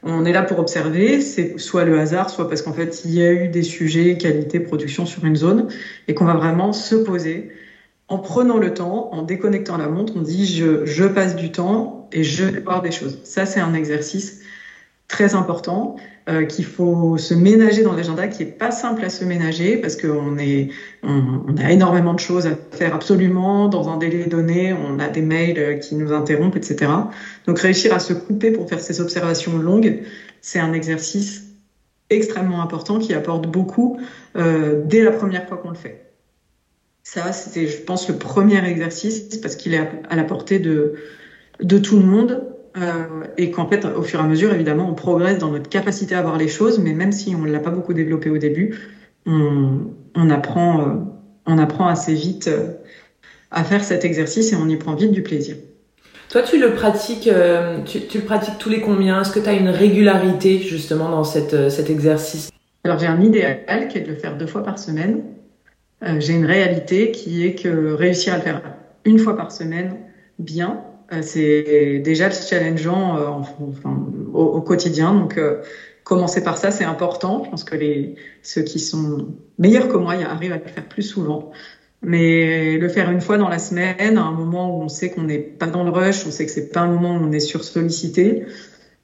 On 0.03 0.25
est 0.25 0.33
là 0.33 0.43
pour 0.43 0.59
observer, 0.59 1.21
c'est 1.21 1.57
soit 1.57 1.85
le 1.85 1.97
hasard, 1.97 2.29
soit 2.29 2.49
parce 2.49 2.61
qu'en 2.61 2.73
fait 2.73 3.05
il 3.05 3.13
y 3.13 3.23
a 3.23 3.31
eu 3.31 3.47
des 3.47 3.63
sujets, 3.63 4.17
qualité, 4.17 4.59
production 4.59 5.05
sur 5.05 5.23
une 5.23 5.37
zone, 5.37 5.69
et 6.09 6.13
qu'on 6.13 6.25
va 6.25 6.35
vraiment 6.35 6.73
se 6.73 6.95
poser 6.95 7.51
en 8.09 8.19
prenant 8.19 8.57
le 8.57 8.73
temps, 8.73 9.09
en 9.13 9.23
déconnectant 9.23 9.77
la 9.77 9.87
montre, 9.87 10.13
on 10.17 10.21
dit 10.21 10.45
je, 10.45 10.85
je 10.85 11.05
passe 11.05 11.37
du 11.37 11.53
temps 11.53 12.09
et 12.11 12.23
je 12.23 12.43
vais 12.43 12.59
voir 12.59 12.81
des 12.81 12.91
choses. 12.91 13.21
Ça 13.23 13.45
c'est 13.45 13.61
un 13.61 13.73
exercice 13.73 14.41
très 15.07 15.35
important 15.35 15.97
euh, 16.27 16.45
qu'il 16.45 16.65
faut 16.65 17.17
se 17.17 17.35
ménager 17.35 17.83
dans 17.83 17.93
l'agenda, 17.93 18.27
qui 18.27 18.41
est 18.41 18.47
pas 18.47 18.71
simple 18.71 19.05
à 19.05 19.09
se 19.09 19.23
ménager 19.23 19.77
parce 19.77 19.95
qu'on 19.95 20.37
est, 20.39 20.69
on, 21.03 21.55
a 21.57 21.71
énormément 21.71 22.15
de 22.15 22.19
choses 22.19 22.47
à 22.47 22.55
faire 22.71 22.95
absolument 22.95 23.67
dans 23.67 23.89
un 23.89 23.97
délai 23.97 24.25
donné, 24.25 24.73
on 24.73 24.97
a 24.97 25.07
des 25.07 25.21
mails 25.21 25.59
euh, 25.59 25.73
qui 25.75 25.95
nous 25.95 26.11
interrompent, 26.11 26.55
etc. 26.55 26.91
Donc 27.45 27.59
réussir 27.59 27.93
à 27.93 27.99
se 27.99 28.13
couper 28.13 28.49
pour 28.49 28.67
faire 28.67 28.79
ces 28.79 29.01
observations 29.01 29.57
longues, 29.59 30.01
c'est 30.41 30.59
un 30.59 30.73
exercice 30.73 31.43
extrêmement 32.09 32.61
important 32.61 32.97
qui 32.97 33.13
apporte 33.13 33.47
beaucoup 33.47 33.99
euh, 34.35 34.81
dès 34.85 35.03
la 35.03 35.11
première 35.11 35.47
fois 35.47 35.57
qu'on 35.57 35.69
le 35.69 35.75
fait. 35.75 36.11
Ça, 37.03 37.31
c'était, 37.33 37.67
je 37.67 37.77
pense, 37.77 38.09
le 38.09 38.15
premier 38.15 38.67
exercice 38.67 39.37
parce 39.37 39.55
qu'il 39.55 39.75
est 39.75 39.87
à 40.09 40.15
la 40.15 40.23
portée 40.23 40.57
de, 40.57 40.95
de 41.61 41.77
tout 41.77 41.99
le 41.99 42.05
monde 42.05 42.54
euh, 42.77 43.23
et 43.37 43.51
qu'en 43.51 43.67
fait, 43.67 43.85
au 43.85 44.01
fur 44.01 44.19
et 44.19 44.23
à 44.23 44.25
mesure, 44.25 44.53
évidemment, 44.53 44.89
on 44.89 44.93
progresse 44.93 45.37
dans 45.37 45.51
notre 45.51 45.69
capacité 45.69 46.15
à 46.15 46.21
voir 46.21 46.37
les 46.37 46.47
choses, 46.47 46.79
mais 46.79 46.93
même 46.93 47.11
si 47.11 47.35
on 47.35 47.43
ne 47.43 47.51
l'a 47.51 47.59
pas 47.59 47.69
beaucoup 47.69 47.93
développé 47.93 48.29
au 48.29 48.37
début, 48.37 48.77
on, 49.25 49.91
on 50.13 50.29
apprend, 50.29 50.81
euh, 50.81 50.93
on 51.45 51.57
apprend 51.57 51.87
assez 51.87 52.13
vite 52.13 52.47
euh, 52.47 52.73
à 53.51 53.63
faire 53.63 53.83
cet 53.83 54.03
exercice 54.03 54.51
et 54.51 54.55
on 54.55 54.67
y 54.67 54.75
prend 54.75 54.95
vite 54.95 55.11
du 55.11 55.23
plaisir. 55.23 55.55
Toi, 56.29 56.41
tu 56.41 56.59
le 56.59 56.73
pratiques, 56.73 57.29
tu, 57.85 58.07
tu, 58.07 58.17
le 58.17 58.23
pratiques 58.25 58.57
tous 58.57 58.69
les 58.69 58.81
combien? 58.81 59.21
Est-ce 59.21 59.31
que 59.31 59.39
tu 59.39 59.47
as 59.47 59.53
une 59.53 59.69
régularité 59.69 60.59
justement 60.59 61.07
dans 61.07 61.23
cette, 61.23 61.69
cet 61.69 61.89
exercice? 61.89 62.49
Alors, 62.83 62.97
j'ai 62.99 63.05
un 63.05 63.21
idéal 63.21 63.87
qui 63.87 63.99
est 63.99 64.01
de 64.01 64.09
le 64.09 64.15
faire 64.15 64.35
deux 64.35 64.47
fois 64.47 64.63
par 64.63 64.79
semaine. 64.79 65.21
j'ai 66.17 66.33
une 66.33 66.45
réalité 66.45 67.11
qui 67.11 67.45
est 67.45 67.53
que 67.53 67.93
réussir 67.93 68.33
à 68.33 68.37
le 68.37 68.43
faire 68.43 68.61
une 69.05 69.19
fois 69.19 69.37
par 69.37 69.51
semaine, 69.51 69.95
bien, 70.39 70.81
c'est 71.21 71.99
déjà 71.99 72.29
challengeant 72.31 73.17
euh, 73.17 73.27
enfin, 73.27 74.07
au, 74.33 74.61
quotidien. 74.61 75.13
Donc, 75.13 75.37
euh, 75.37 75.61
commencer 76.03 76.43
par 76.43 76.57
ça, 76.57 76.71
c'est 76.71 76.83
important. 76.83 77.43
Je 77.45 77.49
pense 77.49 77.63
que 77.63 77.75
ceux 78.41 78.61
qui 78.61 78.79
sont 78.79 79.27
meilleurs 79.57 79.87
que 79.87 79.97
moi 79.97 80.13
arrivent 80.13 80.53
à 80.53 80.57
le 80.57 80.63
faire 80.63 80.87
plus 80.87 81.03
souvent. 81.03 81.51
Mais 82.01 82.77
le 82.77 82.89
faire 82.89 83.09
une 83.09 83.21
fois 83.21 83.37
dans 83.37 83.49
la 83.49 83.59
semaine, 83.59 84.17
à 84.17 84.23
un 84.23 84.31
moment 84.31 84.77
où 84.77 84.83
on 84.83 84.89
sait 84.89 85.09
qu'on 85.09 85.23
n'est 85.23 85.39
pas 85.39 85.67
dans 85.67 85.83
le 85.83 85.89
rush, 85.89 86.25
on 86.27 86.31
sait 86.31 86.45
que 86.45 86.51
c'est 86.51 86.69
pas 86.69 86.81
un 86.81 86.87
moment 86.87 87.15
où 87.15 87.19
on 87.19 87.31
est 87.31 87.39
sursollicité, 87.39 88.45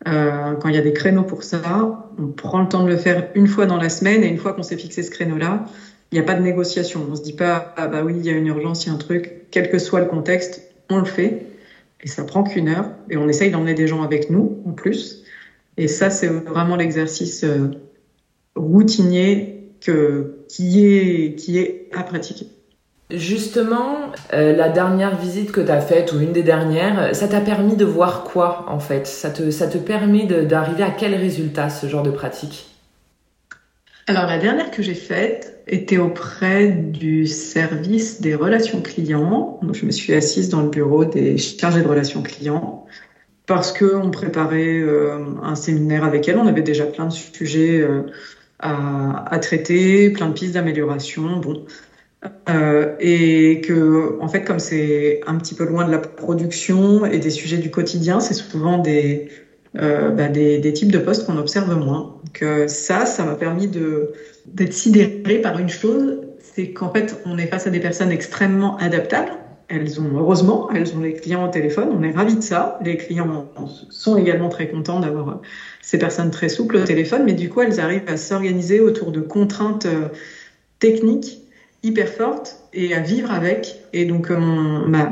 euh, 0.08 0.56
quand 0.56 0.70
il 0.70 0.76
y 0.76 0.78
a 0.78 0.82
des 0.82 0.94
créneaux 0.94 1.24
pour 1.24 1.44
ça, 1.44 2.10
on 2.18 2.28
prend 2.28 2.62
le 2.62 2.68
temps 2.68 2.84
de 2.84 2.90
le 2.90 2.98
faire 2.98 3.30
une 3.36 3.48
fois 3.48 3.66
dans 3.66 3.78
la 3.78 3.90
semaine 3.90 4.24
et 4.24 4.28
une 4.28 4.38
fois 4.38 4.54
qu'on 4.54 4.64
s'est 4.64 4.78
fixé 4.78 5.04
ce 5.04 5.12
créneau-là, 5.12 5.66
il 6.12 6.16
n'y 6.16 6.20
a 6.20 6.24
pas 6.24 6.34
de 6.36 6.42
négociation. 6.42 7.06
On 7.10 7.16
se 7.16 7.22
dit 7.22 7.34
pas 7.34 7.74
ah 7.78 7.88
bah 7.88 8.02
oui 8.04 8.16
il 8.18 8.26
y 8.26 8.30
a 8.30 8.34
une 8.34 8.48
urgence, 8.48 8.86
il 8.86 8.90
y 8.90 8.92
a 8.92 8.96
un 8.96 8.98
truc, 8.98 9.46
quel 9.52 9.70
que 9.70 9.78
soit 9.78 10.00
le 10.00 10.08
contexte, 10.08 10.62
on 10.90 11.00
le 11.00 11.06
fait. 11.06 11.46
Et 12.04 12.08
ça 12.08 12.24
prend 12.24 12.44
qu'une 12.44 12.70
heure. 12.70 12.90
Et 13.10 13.18
on 13.18 13.28
essaye 13.30 13.52
d'emmener 13.52 13.74
des 13.74 13.88
gens 13.88 14.04
avec 14.04 14.30
nous, 14.30 14.62
en 14.66 14.72
plus. 14.72 15.24
Et 15.78 15.88
ça, 15.88 16.10
c'est 16.10 16.28
vraiment 16.28 16.76
l'exercice 16.76 17.44
euh, 17.44 17.72
routinier 18.56 19.70
que, 19.82 20.46
qui, 20.48 20.86
est, 20.86 21.36
qui 21.36 21.58
est 21.60 21.90
à 21.94 22.04
pratiquer. 22.04 22.48
Justement, 23.10 24.12
euh, 24.34 24.56
la 24.56 24.70
dernière 24.70 25.18
visite 25.18 25.52
que 25.52 25.62
tu 25.62 25.70
as 25.70 25.82
faite, 25.82 26.14
ou 26.14 26.20
une 26.20 26.32
des 26.32 26.44
dernières, 26.44 27.14
ça 27.16 27.28
t'a 27.28 27.42
permis 27.42 27.76
de 27.76 27.86
voir 27.86 28.24
quoi, 28.24 28.66
en 28.70 28.80
fait? 28.80 29.06
Ça 29.06 29.30
te, 29.30 29.52
ça 29.52 29.68
te 29.68 29.78
permet 29.78 30.26
d'arriver 30.26 30.84
à 30.84 30.92
quel 30.92 31.16
résultat, 31.16 31.70
ce 31.70 31.88
genre 31.88 32.04
de 32.04 32.12
pratique? 32.12 32.68
Alors 34.08 34.26
la 34.26 34.40
dernière 34.40 34.72
que 34.72 34.82
j'ai 34.82 34.96
faite 34.96 35.61
était 35.72 35.98
auprès 35.98 36.68
du 36.68 37.26
service 37.26 38.22
des 38.22 38.36
relations 38.36 38.82
clients. 38.82 39.58
Donc, 39.62 39.74
je 39.74 39.86
me 39.86 39.92
suis 39.92 40.14
assise 40.14 40.50
dans 40.50 40.62
le 40.62 40.70
bureau 40.70 41.06
des 41.06 41.38
chargés 41.38 41.82
de 41.82 41.88
relations 41.88 42.22
clients 42.22 42.86
parce 43.48 43.72
qu'on 43.78 44.12
préparait 44.12 44.80
euh, 44.80 45.18
un 45.42 45.56
séminaire 45.56 46.04
avec 46.04 46.28
elle. 46.28 46.38
On 46.38 46.48
avait 46.48 46.62
déjà 46.62 46.86
plein 46.86 47.06
de 47.06 47.14
sujets 47.14 47.80
euh, 47.80 48.04
à, 48.60 49.40
traiter, 49.40 50.10
plein 50.12 50.28
de 50.28 50.34
pistes 50.34 50.54
d'amélioration. 50.54 51.40
Bon. 51.40 51.66
Euh, 52.50 52.96
et 53.00 53.62
que, 53.62 54.20
en 54.20 54.28
fait, 54.28 54.44
comme 54.44 54.60
c'est 54.60 55.22
un 55.26 55.38
petit 55.38 55.56
peu 55.56 55.66
loin 55.66 55.86
de 55.86 55.92
la 55.92 56.00
production 56.00 57.06
et 57.06 57.18
des 57.18 57.32
sujets 57.32 57.58
du 57.58 57.72
quotidien, 57.72 58.20
c'est 58.20 58.34
souvent 58.34 58.78
des, 58.78 59.30
bah, 59.74 60.28
des, 60.28 60.58
des, 60.58 60.74
types 60.74 60.92
de 60.92 61.00
postes 61.00 61.26
qu'on 61.26 61.38
observe 61.38 61.74
moins. 61.78 62.16
Donc 62.24 62.42
euh, 62.42 62.68
ça, 62.68 63.06
ça 63.06 63.24
m'a 63.24 63.36
permis 63.36 63.68
d'être 63.68 64.74
sidéré 64.74 65.40
par 65.42 65.60
une 65.60 65.70
chose, 65.70 66.20
c'est 66.40 66.72
qu'en 66.72 66.92
fait, 66.92 67.22
on 67.26 67.38
est 67.38 67.48
face 67.48 67.68
à 67.68 67.70
des 67.70 67.80
personnes 67.80 68.12
extrêmement 68.12 68.78
adaptables 68.78 69.32
elles 69.72 70.02
ont, 70.02 70.18
heureusement, 70.18 70.70
elles 70.74 70.96
ont 70.96 71.00
les 71.00 71.14
clients 71.14 71.48
au 71.48 71.50
téléphone. 71.50 71.90
On 71.98 72.04
est 72.04 72.12
ravis 72.12 72.36
de 72.36 72.42
ça. 72.42 72.78
Les 72.84 72.98
clients 72.98 73.48
sont 73.90 74.18
également 74.18 74.50
très 74.50 74.68
contents 74.70 75.00
d'avoir 75.00 75.42
ces 75.82 75.98
personnes 75.98 76.30
très 76.30 76.50
souples 76.50 76.78
au 76.78 76.84
téléphone, 76.84 77.24
mais 77.26 77.34
du 77.34 77.50
coup, 77.50 77.62
elles 77.62 77.80
arrivent 77.80 78.08
à 78.08 78.18
s'organiser 78.18 78.82
autour 78.82 79.12
de 79.12 79.22
contraintes 79.22 79.86
euh, 79.86 80.10
techniques 80.80 81.41
hyper 81.84 82.08
fortes 82.10 82.58
et 82.74 82.94
à 82.94 83.00
vivre 83.00 83.32
avec. 83.32 83.82
Et 83.94 84.06
donc, 84.06 84.32
euh, 84.32 84.38
mon, 84.38 84.88
ma, 84.88 85.12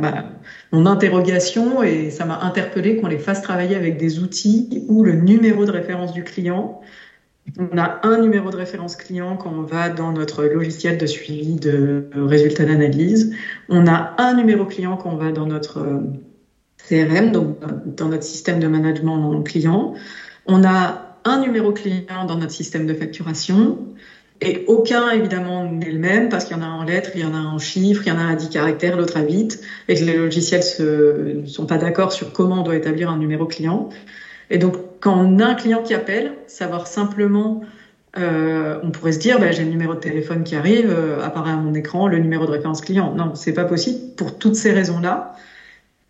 mon 0.72 0.86
interrogation, 0.86 1.84
et 1.84 2.10
ça 2.12 2.26
m'a 2.26 2.40
interpellé 2.42 2.98
qu'on 2.98 3.08
les 3.08 3.18
fasse 3.18 3.42
travailler 3.42 3.76
avec 3.76 3.98
des 3.98 4.20
outils 4.20 4.86
où 4.88 5.04
le 5.04 5.14
numéro 5.14 5.66
de 5.66 5.72
référence 5.72 6.14
du 6.14 6.24
client 6.24 6.82
on 7.58 7.78
a 7.78 8.00
un 8.04 8.18
numéro 8.20 8.50
de 8.52 8.58
référence 8.58 8.96
client 8.96 9.38
quand 9.38 9.52
on 9.52 9.64
va 9.64 9.90
dans 9.90 10.12
notre 10.12 10.44
logiciel 10.44 10.98
de 10.98 11.06
suivi 11.06 11.56
de 11.56 12.10
résultats 12.14 12.66
d'analyse. 12.66 13.36
On 13.70 13.88
a 13.88 14.16
un 14.18 14.36
numéro 14.36 14.66
client 14.66 14.98
quand 14.98 15.12
on 15.12 15.18
va 15.18 15.32
dans 15.32 15.46
notre 15.46 15.80
euh, 15.80 16.00
CRM, 16.88 17.32
donc 17.32 17.58
dans 17.96 18.10
notre 18.10 18.24
système 18.24 18.60
de 18.60 18.68
management 18.68 19.44
client. 19.44 19.94
On 20.46 20.64
a 20.64 21.18
un 21.26 21.40
numéro 21.42 21.72
client 21.72 22.26
dans 22.28 22.38
notre 22.38 22.52
système 22.52 22.86
de 22.86 22.94
facturation. 22.94 23.80
Et 24.42 24.64
aucun, 24.68 25.10
évidemment, 25.12 25.70
n'est 25.70 25.92
le 25.92 26.00
même 26.00 26.30
parce 26.30 26.46
qu'il 26.46 26.56
y 26.56 26.60
en 26.60 26.64
a 26.64 26.70
en 26.70 26.84
lettres, 26.84 27.12
il 27.14 27.22
y 27.22 27.26
en 27.26 27.34
a 27.34 27.40
en 27.40 27.60
chiffres, 27.60 28.04
il 28.06 28.10
y 28.10 28.12
en 28.12 28.20
a 28.20 28.32
à 28.32 28.36
10 28.36 28.50
caractères, 28.50 28.96
l'autre 28.96 29.18
à 29.18 29.22
8, 29.22 29.60
et 29.90 29.96
que 29.96 30.04
les 30.06 30.16
logiciels 30.16 30.64
ne 30.80 31.46
sont 31.46 31.66
pas 31.66 31.78
d'accord 31.78 32.14
sur 32.14 32.32
comment 32.32 32.62
on 32.62 32.64
doit 32.64 32.78
établir 32.78 33.10
un 33.10 33.18
numéro 33.18 33.46
client. 33.46 33.90
Et 34.50 34.58
donc, 34.58 34.76
quand 35.02 35.14
on 35.14 35.40
a 35.40 35.46
un 35.46 35.56
client 35.56 35.84
qui 35.84 35.94
appelle, 35.94 36.34
savoir 36.48 36.88
simplement, 36.88 37.64
euh, 38.18 38.80
on 38.84 38.92
pourrait 38.92 39.12
se 39.12 39.20
dire, 39.20 39.40
bah, 39.40 39.52
j'ai 39.52 39.64
le 39.64 39.70
numéro 39.70 39.94
de 39.94 40.00
téléphone 40.00 40.44
qui 40.44 40.56
arrive, 40.56 40.90
euh, 40.90 41.22
apparaît 41.24 41.52
à 41.52 41.58
mon 41.58 41.74
écran, 41.74 42.08
le 42.08 42.18
numéro 42.18 42.46
de 42.46 42.52
référence 42.52 42.82
client. 42.82 43.14
Non, 43.14 43.36
c'est 43.36 43.54
pas 43.54 43.66
possible 43.66 44.16
pour 44.16 44.38
toutes 44.38 44.56
ces 44.56 44.72
raisons-là. 44.72 45.36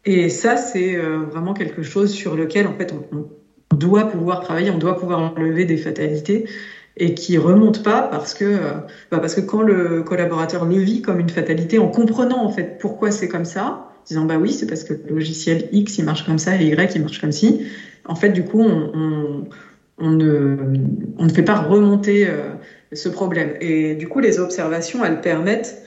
Et 0.06 0.30
ça, 0.30 0.56
c'est 0.56 0.96
euh, 0.96 1.20
vraiment 1.30 1.54
quelque 1.54 1.84
chose 1.84 2.12
sur 2.12 2.36
lequel, 2.36 2.68
en 2.68 2.74
fait, 2.74 2.94
on, 3.12 3.28
doit 3.76 4.10
pouvoir 4.10 4.42
travailler, 4.42 4.72
on 4.72 4.80
doit 4.80 4.98
pouvoir 4.98 5.20
enlever 5.38 5.64
des 5.64 5.78
fatalités 5.78 6.50
et 7.00 7.14
qui 7.14 7.38
remonte 7.38 7.84
pas 7.84 8.04
parce 8.04 8.34
que 8.34 8.46
euh, 8.46 8.74
bah 9.12 9.20
parce 9.20 9.36
que 9.36 9.42
quand 9.42 9.62
le 9.62 10.04
collaborateur 10.04 10.66
le 10.66 10.78
vit 10.78 11.02
comme 11.02 11.20
une 11.20 11.30
fatalité 11.30 11.80
en 11.80 11.88
comprenant 11.88 12.44
en 12.44 12.50
fait 12.50 12.78
pourquoi 12.80 13.12
c'est 13.12 13.28
comme 13.28 13.46
ça 13.46 13.88
disant 14.06 14.26
bah 14.26 14.38
oui 14.38 14.52
c'est 14.52 14.68
parce 14.68 14.84
que 14.84 14.94
le 14.94 15.16
logiciel 15.16 15.68
X 15.72 15.98
il 15.98 16.06
marche 16.06 16.26
comme 16.26 16.38
ça 16.38 16.56
et 16.56 16.66
Y 16.66 16.96
il 16.96 17.02
marche 17.02 17.20
comme 17.20 17.32
ci 17.32 17.62
en 18.10 18.16
fait, 18.16 18.30
du 18.30 18.44
coup, 18.44 18.62
on, 18.62 20.10
ne, 20.10 21.30
fait 21.34 21.44
pas 21.44 21.60
remonter 21.60 22.28
euh, 22.28 22.54
ce 22.92 23.08
problème. 23.08 23.54
Et 23.62 23.94
du 23.94 24.08
coup, 24.08 24.20
les 24.20 24.40
observations, 24.40 25.06
elles 25.06 25.22
permettent 25.22 25.84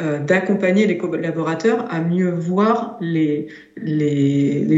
euh, 0.00 0.20
d'accompagner 0.20 0.86
les 0.86 0.96
collaborateurs 0.96 1.84
à 1.92 2.00
mieux 2.00 2.30
voir 2.30 2.96
les, 3.00 3.48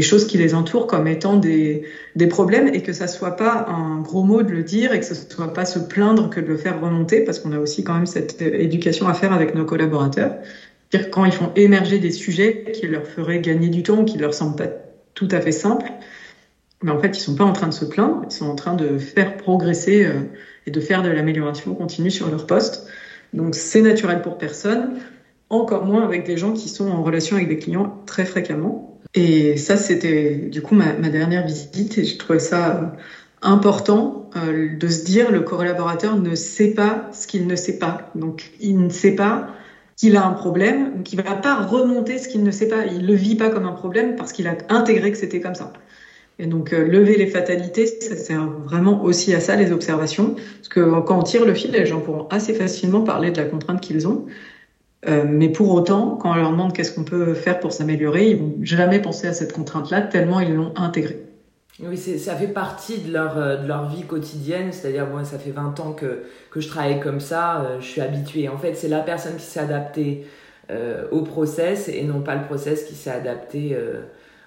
choses 0.01 0.27
qui 0.27 0.37
les 0.37 0.53
entourent 0.53 0.87
comme 0.87 1.07
étant 1.07 1.37
des, 1.37 1.83
problèmes 2.29 2.67
et 2.67 2.81
que 2.81 2.91
ça 2.91 3.07
soit 3.07 3.37
pas 3.37 3.65
un 3.69 4.01
gros 4.01 4.23
mot 4.23 4.43
de 4.43 4.51
le 4.51 4.61
dire 4.61 4.91
et 4.93 4.99
que 4.99 5.05
ce 5.05 5.15
soit 5.15 5.53
pas 5.53 5.63
se 5.63 5.79
plaindre 5.79 6.29
que 6.29 6.41
de 6.41 6.47
le 6.47 6.57
faire 6.57 6.81
remonter 6.81 7.21
parce 7.21 7.39
qu'on 7.39 7.53
a 7.53 7.59
aussi 7.59 7.83
quand 7.85 7.93
même 7.93 8.05
cette 8.05 8.41
éducation 8.41 9.07
à 9.07 9.13
faire 9.13 9.31
avec 9.31 9.55
nos 9.55 9.63
collaborateurs. 9.63 10.35
dire 10.91 11.09
quand 11.11 11.23
ils 11.23 11.31
font 11.31 11.51
émerger 11.55 11.97
des 11.97 12.11
sujets 12.11 12.65
qui 12.73 12.85
leur 12.87 13.07
feraient 13.07 13.39
gagner 13.39 13.69
du 13.69 13.83
temps, 13.83 14.03
qui 14.03 14.17
leur 14.17 14.33
semblent 14.33 14.57
pas 14.57 14.67
tout 15.13 15.29
à 15.31 15.39
fait 15.39 15.53
simples, 15.53 15.93
mais 16.83 16.91
en 16.91 16.99
fait, 16.99 17.17
ils 17.17 17.21
sont 17.21 17.35
pas 17.35 17.45
en 17.45 17.53
train 17.53 17.67
de 17.67 17.73
se 17.73 17.85
plaindre, 17.85 18.23
ils 18.29 18.33
sont 18.33 18.47
en 18.47 18.55
train 18.55 18.75
de 18.75 18.97
faire 18.97 19.37
progresser 19.37 20.05
euh, 20.05 20.19
et 20.67 20.71
de 20.71 20.79
faire 20.81 21.01
de 21.03 21.09
l'amélioration 21.09 21.73
continue 21.73 22.11
sur 22.11 22.29
leur 22.29 22.45
poste. 22.45 22.87
Donc, 23.35 23.55
c'est 23.55 23.81
naturel 23.81 24.21
pour 24.21 24.37
personne, 24.37 24.95
encore 25.49 25.85
moins 25.85 26.03
avec 26.03 26.25
des 26.25 26.37
gens 26.37 26.53
qui 26.53 26.69
sont 26.69 26.89
en 26.89 27.03
relation 27.03 27.35
avec 27.35 27.49
des 27.49 27.59
clients 27.59 28.01
très 28.05 28.25
fréquemment. 28.25 28.99
Et 29.13 29.57
ça, 29.57 29.77
c'était 29.77 30.35
du 30.35 30.61
coup 30.61 30.75
ma, 30.75 30.93
dernière 31.09 31.45
visite 31.45 31.97
et 31.97 32.03
je 32.03 32.17
trouvais 32.17 32.39
ça 32.39 32.75
euh, 32.75 32.85
important 33.41 34.29
euh, 34.35 34.75
de 34.75 34.87
se 34.87 35.05
dire 35.05 35.31
le 35.31 35.41
collaborateur 35.41 36.17
ne 36.17 36.35
sait 36.35 36.71
pas 36.71 37.09
ce 37.13 37.27
qu'il 37.27 37.47
ne 37.47 37.55
sait 37.55 37.79
pas. 37.79 38.11
Donc, 38.15 38.51
il 38.59 38.77
ne 38.79 38.89
sait 38.89 39.15
pas 39.15 39.47
qu'il 39.95 40.17
a 40.17 40.25
un 40.25 40.33
problème, 40.33 40.97
donc 40.97 41.13
il 41.13 41.21
va 41.21 41.35
pas 41.35 41.55
remonter 41.55 42.17
ce 42.17 42.27
qu'il 42.27 42.43
ne 42.43 42.51
sait 42.51 42.67
pas. 42.67 42.85
Il 42.85 43.05
le 43.05 43.13
vit 43.13 43.35
pas 43.35 43.49
comme 43.49 43.65
un 43.65 43.71
problème 43.71 44.15
parce 44.15 44.33
qu'il 44.33 44.47
a 44.47 44.57
intégré 44.69 45.11
que 45.11 45.17
c'était 45.17 45.39
comme 45.39 45.55
ça. 45.55 45.71
Et 46.37 46.47
donc, 46.47 46.73
euh, 46.73 46.85
lever 46.85 47.17
les 47.17 47.27
fatalités, 47.27 47.85
ça 47.85 48.15
sert 48.15 48.45
vraiment 48.45 49.03
aussi 49.03 49.33
à 49.33 49.39
ça, 49.39 49.55
les 49.55 49.71
observations. 49.71 50.35
Parce 50.35 50.69
que 50.69 50.99
quand 51.01 51.19
on 51.19 51.23
tire 51.23 51.45
le 51.45 51.53
fil, 51.53 51.71
les 51.71 51.85
gens 51.85 52.01
pourront 52.01 52.27
assez 52.29 52.53
facilement 52.53 53.01
parler 53.01 53.31
de 53.31 53.37
la 53.37 53.45
contrainte 53.45 53.81
qu'ils 53.81 54.07
ont. 54.07 54.25
Euh, 55.07 55.23
mais 55.27 55.49
pour 55.49 55.71
autant, 55.71 56.17
quand 56.17 56.31
on 56.31 56.35
leur 56.35 56.51
demande 56.51 56.73
qu'est-ce 56.73 56.93
qu'on 56.93 57.03
peut 57.03 57.33
faire 57.33 57.59
pour 57.59 57.71
s'améliorer, 57.71 58.31
ils 58.31 58.37
vont 58.37 58.55
jamais 58.61 58.99
penser 58.99 59.27
à 59.27 59.33
cette 59.33 59.53
contrainte-là, 59.53 60.01
tellement 60.01 60.39
ils 60.39 60.53
l'ont 60.53 60.73
intégrée. 60.75 61.25
Oui, 61.81 61.97
ça 61.97 62.35
fait 62.35 62.47
partie 62.47 62.99
de 62.99 63.11
leur, 63.11 63.37
euh, 63.37 63.57
de 63.57 63.67
leur 63.67 63.89
vie 63.89 64.03
quotidienne. 64.03 64.71
C'est-à-dire, 64.71 65.07
moi, 65.07 65.25
ça 65.25 65.37
fait 65.37 65.51
20 65.51 65.79
ans 65.81 65.91
que, 65.91 66.23
que 66.49 66.61
je 66.61 66.69
travaille 66.69 67.01
comme 67.01 67.19
ça, 67.19 67.61
euh, 67.61 67.81
je 67.81 67.85
suis 67.85 68.01
habituée. 68.01 68.47
En 68.47 68.57
fait, 68.57 68.75
c'est 68.75 68.87
la 68.87 69.01
personne 69.01 69.35
qui 69.35 69.43
s'est 69.43 69.59
adaptée 69.59 70.25
euh, 70.71 71.05
au 71.11 71.21
process 71.21 71.89
et 71.89 72.03
non 72.03 72.21
pas 72.21 72.35
le 72.35 72.45
process 72.45 72.85
qui 72.85 72.95
s'est 72.95 73.11
adapté 73.11 73.77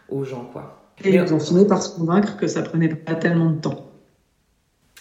aux 0.08 0.24
gens, 0.24 0.48
quoi. 0.52 0.87
Et 1.04 1.14
ils 1.14 1.34
ont 1.34 1.40
fini 1.40 1.66
par 1.66 1.82
se 1.82 1.96
convaincre 1.96 2.36
que 2.36 2.46
ça 2.46 2.62
prenait 2.62 2.88
pas 2.88 3.14
tellement 3.14 3.50
de 3.50 3.60
temps. 3.60 3.86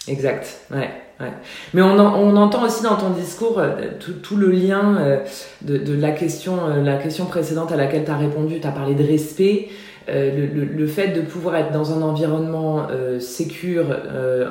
Exact, 0.07 0.61
ouais. 0.71 0.89
ouais. 1.19 1.33
Mais 1.73 1.81
on, 1.81 1.99
on, 1.99 2.35
entend 2.37 2.63
aussi 2.65 2.83
dans 2.83 2.95
ton 2.95 3.09
discours 3.09 3.59
euh, 3.59 3.75
tout, 3.99 4.13
tout, 4.13 4.37
le 4.37 4.49
lien 4.49 4.97
euh, 4.97 5.19
de, 5.63 5.77
de, 5.77 5.99
la, 5.99 6.11
question, 6.11 6.59
euh, 6.67 6.81
la 6.81 6.97
question 6.97 7.25
précédente 7.25 7.71
à 7.71 7.75
laquelle 7.75 8.05
tu 8.05 8.11
as 8.11 8.17
répondu. 8.17 8.59
Tu 8.59 8.67
as 8.67 8.71
parlé 8.71 8.95
de 8.95 9.03
respect, 9.03 9.69
le, 10.07 10.45
le, 10.45 10.63
le, 10.63 10.87
fait 10.87 11.09
de 11.09 11.19
pouvoir 11.19 11.57
être 11.57 11.71
dans 11.73 11.91
un 11.91 12.01
environnement 12.01 12.87
euh, 12.89 13.19
sécure, 13.19 13.87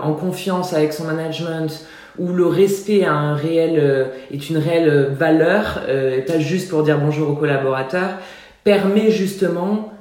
en 0.03 0.13
confiance 0.13 0.75
avec 0.75 0.93
son 0.93 1.05
management, 1.05 1.87
où 2.19 2.33
le 2.33 2.47
respect 2.47 3.05
a 3.05 3.15
un 3.15 3.35
réel, 3.35 4.11
est 4.31 4.51
une 4.51 4.59
réelle 4.59 5.09
valeur, 5.19 5.81
pas 6.27 6.39
juste 6.39 6.69
pour 6.69 6.83
dire 6.83 6.99
bonjour 6.99 7.31
aux 7.31 7.37
collaborateurs, 7.37 8.19
permet 8.65 9.11
justement 9.11 9.93
euh, 9.93 9.96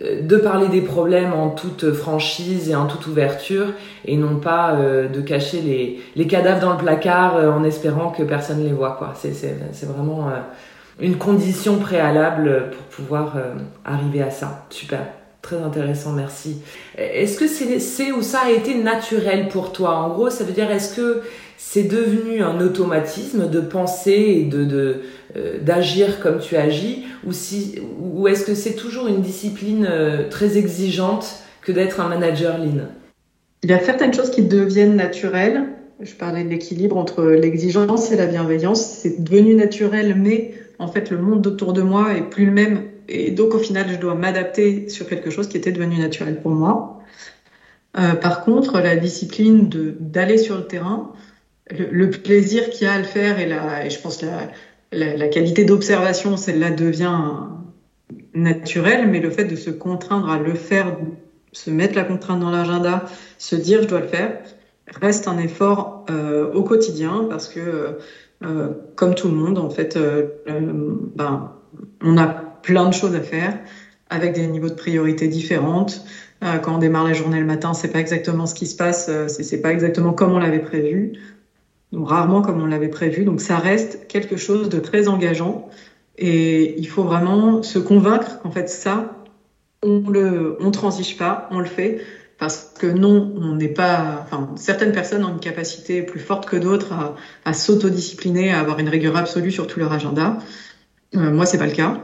de 0.00 0.36
parler 0.36 0.68
des 0.68 0.80
problèmes 0.80 1.32
en 1.32 1.50
toute 1.50 1.92
franchise 1.92 2.68
et 2.68 2.74
en 2.74 2.86
toute 2.86 3.06
ouverture 3.06 3.68
et 4.04 4.16
non 4.16 4.36
pas 4.36 4.74
euh, 4.74 5.08
de 5.08 5.20
cacher 5.20 5.60
les, 5.60 6.00
les, 6.16 6.26
cadavres 6.26 6.60
dans 6.60 6.72
le 6.72 6.78
placard 6.78 7.36
euh, 7.36 7.50
en 7.50 7.62
espérant 7.62 8.10
que 8.10 8.22
personne 8.24 8.60
ne 8.60 8.64
les 8.64 8.72
voit 8.72 8.96
quoi. 8.98 9.12
C'est 9.14 9.32
c'est 9.34 9.86
vraiment 9.86 10.30
une 11.00 11.16
condition 11.16 11.78
préalable 11.78 12.70
pour 12.70 13.04
pouvoir 13.04 13.34
arriver 13.84 14.22
à 14.22 14.30
ça. 14.30 14.66
Super. 14.70 15.00
Très 15.42 15.58
intéressant. 15.58 16.12
Merci. 16.12 16.62
Est-ce 16.96 17.38
que 17.38 17.46
c'est 17.46 18.12
ou 18.12 18.22
ça 18.22 18.40
a 18.46 18.50
été 18.50 18.74
naturel 18.76 19.48
pour 19.48 19.72
toi? 19.72 19.96
En 19.96 20.08
gros 20.08 20.30
ça 20.30 20.42
veut 20.42 20.52
dire 20.52 20.70
est-ce 20.70 20.96
que 20.96 21.22
c'est 21.56 21.84
devenu 21.84 22.42
un 22.42 22.60
automatisme 22.60 23.48
de 23.48 23.60
penser 23.60 24.12
et 24.12 24.44
de, 24.44 24.64
de 24.64 25.00
euh, 25.36 25.58
d'agir 25.60 26.20
comme 26.20 26.38
tu 26.38 26.56
agis 26.56 27.04
ou 27.26 27.32
si 27.32 27.78
ou 27.98 28.28
est-ce 28.28 28.44
que 28.44 28.54
c'est 28.54 28.74
toujours 28.74 29.06
une 29.06 29.22
discipline 29.22 29.86
euh, 29.90 30.28
très 30.28 30.56
exigeante 30.56 31.26
que 31.62 31.72
d'être 31.72 32.00
un 32.00 32.08
manager 32.08 32.58
lean? 32.58 32.88
Il 33.62 33.70
y 33.70 33.72
a 33.72 33.80
certaines 33.80 34.12
choses 34.12 34.30
qui 34.30 34.42
deviennent 34.42 34.96
naturelles. 34.96 35.64
Je 36.00 36.12
parlais 36.14 36.44
de 36.44 36.50
l'équilibre 36.50 36.98
entre 36.98 37.24
l'exigence 37.24 38.12
et 38.12 38.16
la 38.16 38.26
bienveillance. 38.26 38.84
C'est 38.84 39.24
devenu 39.24 39.54
naturel, 39.54 40.16
mais 40.16 40.52
en 40.78 40.88
fait, 40.88 41.10
le 41.10 41.18
monde 41.18 41.46
autour 41.46 41.72
de 41.72 41.80
moi 41.80 42.14
est 42.14 42.28
plus 42.28 42.46
le 42.46 42.52
même. 42.52 42.82
Et 43.08 43.30
donc, 43.30 43.54
au 43.54 43.58
final, 43.58 43.86
je 43.90 43.96
dois 43.96 44.14
m'adapter 44.14 44.88
sur 44.88 45.06
quelque 45.06 45.30
chose 45.30 45.48
qui 45.48 45.56
était 45.56 45.72
devenu 45.72 45.98
naturel 45.98 46.40
pour 46.42 46.50
moi. 46.50 47.00
Euh, 47.96 48.14
par 48.14 48.44
contre, 48.44 48.80
la 48.80 48.96
discipline 48.96 49.70
d'aller 50.00 50.36
sur 50.36 50.56
le 50.56 50.66
terrain, 50.66 51.12
le, 51.70 52.10
plaisir 52.10 52.70
qu'il 52.70 52.86
y 52.86 52.90
a 52.90 52.94
à 52.94 52.98
le 52.98 53.04
faire 53.04 53.38
et, 53.38 53.46
la, 53.46 53.86
et 53.86 53.90
je 53.90 54.00
pense 54.00 54.22
la, 54.22 54.48
la, 54.92 55.28
qualité 55.28 55.64
d'observation, 55.64 56.36
celle-là 56.36 56.70
devient 56.70 57.18
naturelle, 58.34 59.08
mais 59.08 59.20
le 59.20 59.30
fait 59.30 59.44
de 59.44 59.56
se 59.56 59.70
contraindre 59.70 60.28
à 60.28 60.38
le 60.38 60.54
faire, 60.54 60.96
se 61.52 61.70
mettre 61.70 61.94
la 61.94 62.04
contrainte 62.04 62.40
dans 62.40 62.50
l'agenda, 62.50 63.04
se 63.38 63.56
dire 63.56 63.82
je 63.82 63.88
dois 63.88 64.00
le 64.00 64.08
faire, 64.08 64.38
reste 65.00 65.28
un 65.28 65.38
effort 65.38 66.04
au 66.52 66.62
quotidien 66.62 67.26
parce 67.30 67.48
que, 67.48 67.98
comme 68.96 69.14
tout 69.14 69.28
le 69.28 69.34
monde, 69.34 69.58
en 69.58 69.70
fait, 69.70 69.98
ben, 70.46 71.52
on 72.02 72.18
a 72.18 72.26
plein 72.26 72.88
de 72.88 72.94
choses 72.94 73.14
à 73.14 73.20
faire 73.20 73.56
avec 74.10 74.34
des 74.34 74.46
niveaux 74.46 74.68
de 74.68 74.74
priorité 74.74 75.28
différentes. 75.28 76.04
quand 76.40 76.74
on 76.74 76.78
démarre 76.78 77.04
la 77.04 77.14
journée 77.14 77.40
le 77.40 77.46
matin, 77.46 77.72
c'est 77.72 77.90
pas 77.90 78.00
exactement 78.00 78.46
ce 78.46 78.54
qui 78.54 78.66
se 78.66 78.76
passe, 78.76 79.10
c'est 79.28 79.62
pas 79.62 79.72
exactement 79.72 80.12
comme 80.12 80.32
on 80.32 80.38
l'avait 80.38 80.60
prévu 80.60 81.12
rarement 82.02 82.42
comme 82.42 82.62
on 82.62 82.66
l'avait 82.66 82.88
prévu. 82.88 83.24
Donc 83.24 83.40
ça 83.40 83.58
reste 83.58 84.06
quelque 84.08 84.36
chose 84.36 84.68
de 84.68 84.80
très 84.80 85.08
engageant 85.08 85.68
et 86.18 86.78
il 86.78 86.88
faut 86.88 87.04
vraiment 87.04 87.62
se 87.62 87.78
convaincre 87.78 88.40
qu'en 88.42 88.50
fait 88.50 88.68
ça, 88.68 89.16
on 89.82 90.08
le, 90.08 90.56
on 90.60 90.70
transige 90.70 91.16
pas, 91.16 91.48
on 91.50 91.60
le 91.60 91.66
fait 91.66 92.00
parce 92.38 92.72
que 92.78 92.86
non, 92.86 93.32
on 93.36 93.54
n'est 93.54 93.68
pas. 93.68 94.20
Enfin, 94.22 94.50
certaines 94.56 94.92
personnes 94.92 95.24
ont 95.24 95.30
une 95.30 95.40
capacité 95.40 96.02
plus 96.02 96.20
forte 96.20 96.46
que 96.46 96.56
d'autres 96.56 96.92
à, 97.44 97.52
s'autodiscipliner, 97.52 98.52
à 98.52 98.60
avoir 98.60 98.78
une 98.80 98.88
rigueur 98.88 99.16
absolue 99.16 99.50
sur 99.50 99.66
tout 99.66 99.78
leur 99.78 99.92
agenda. 99.92 100.38
Euh, 101.14 101.32
moi, 101.32 101.46
c'est 101.46 101.58
pas 101.58 101.66
le 101.66 101.72
cas. 101.72 102.00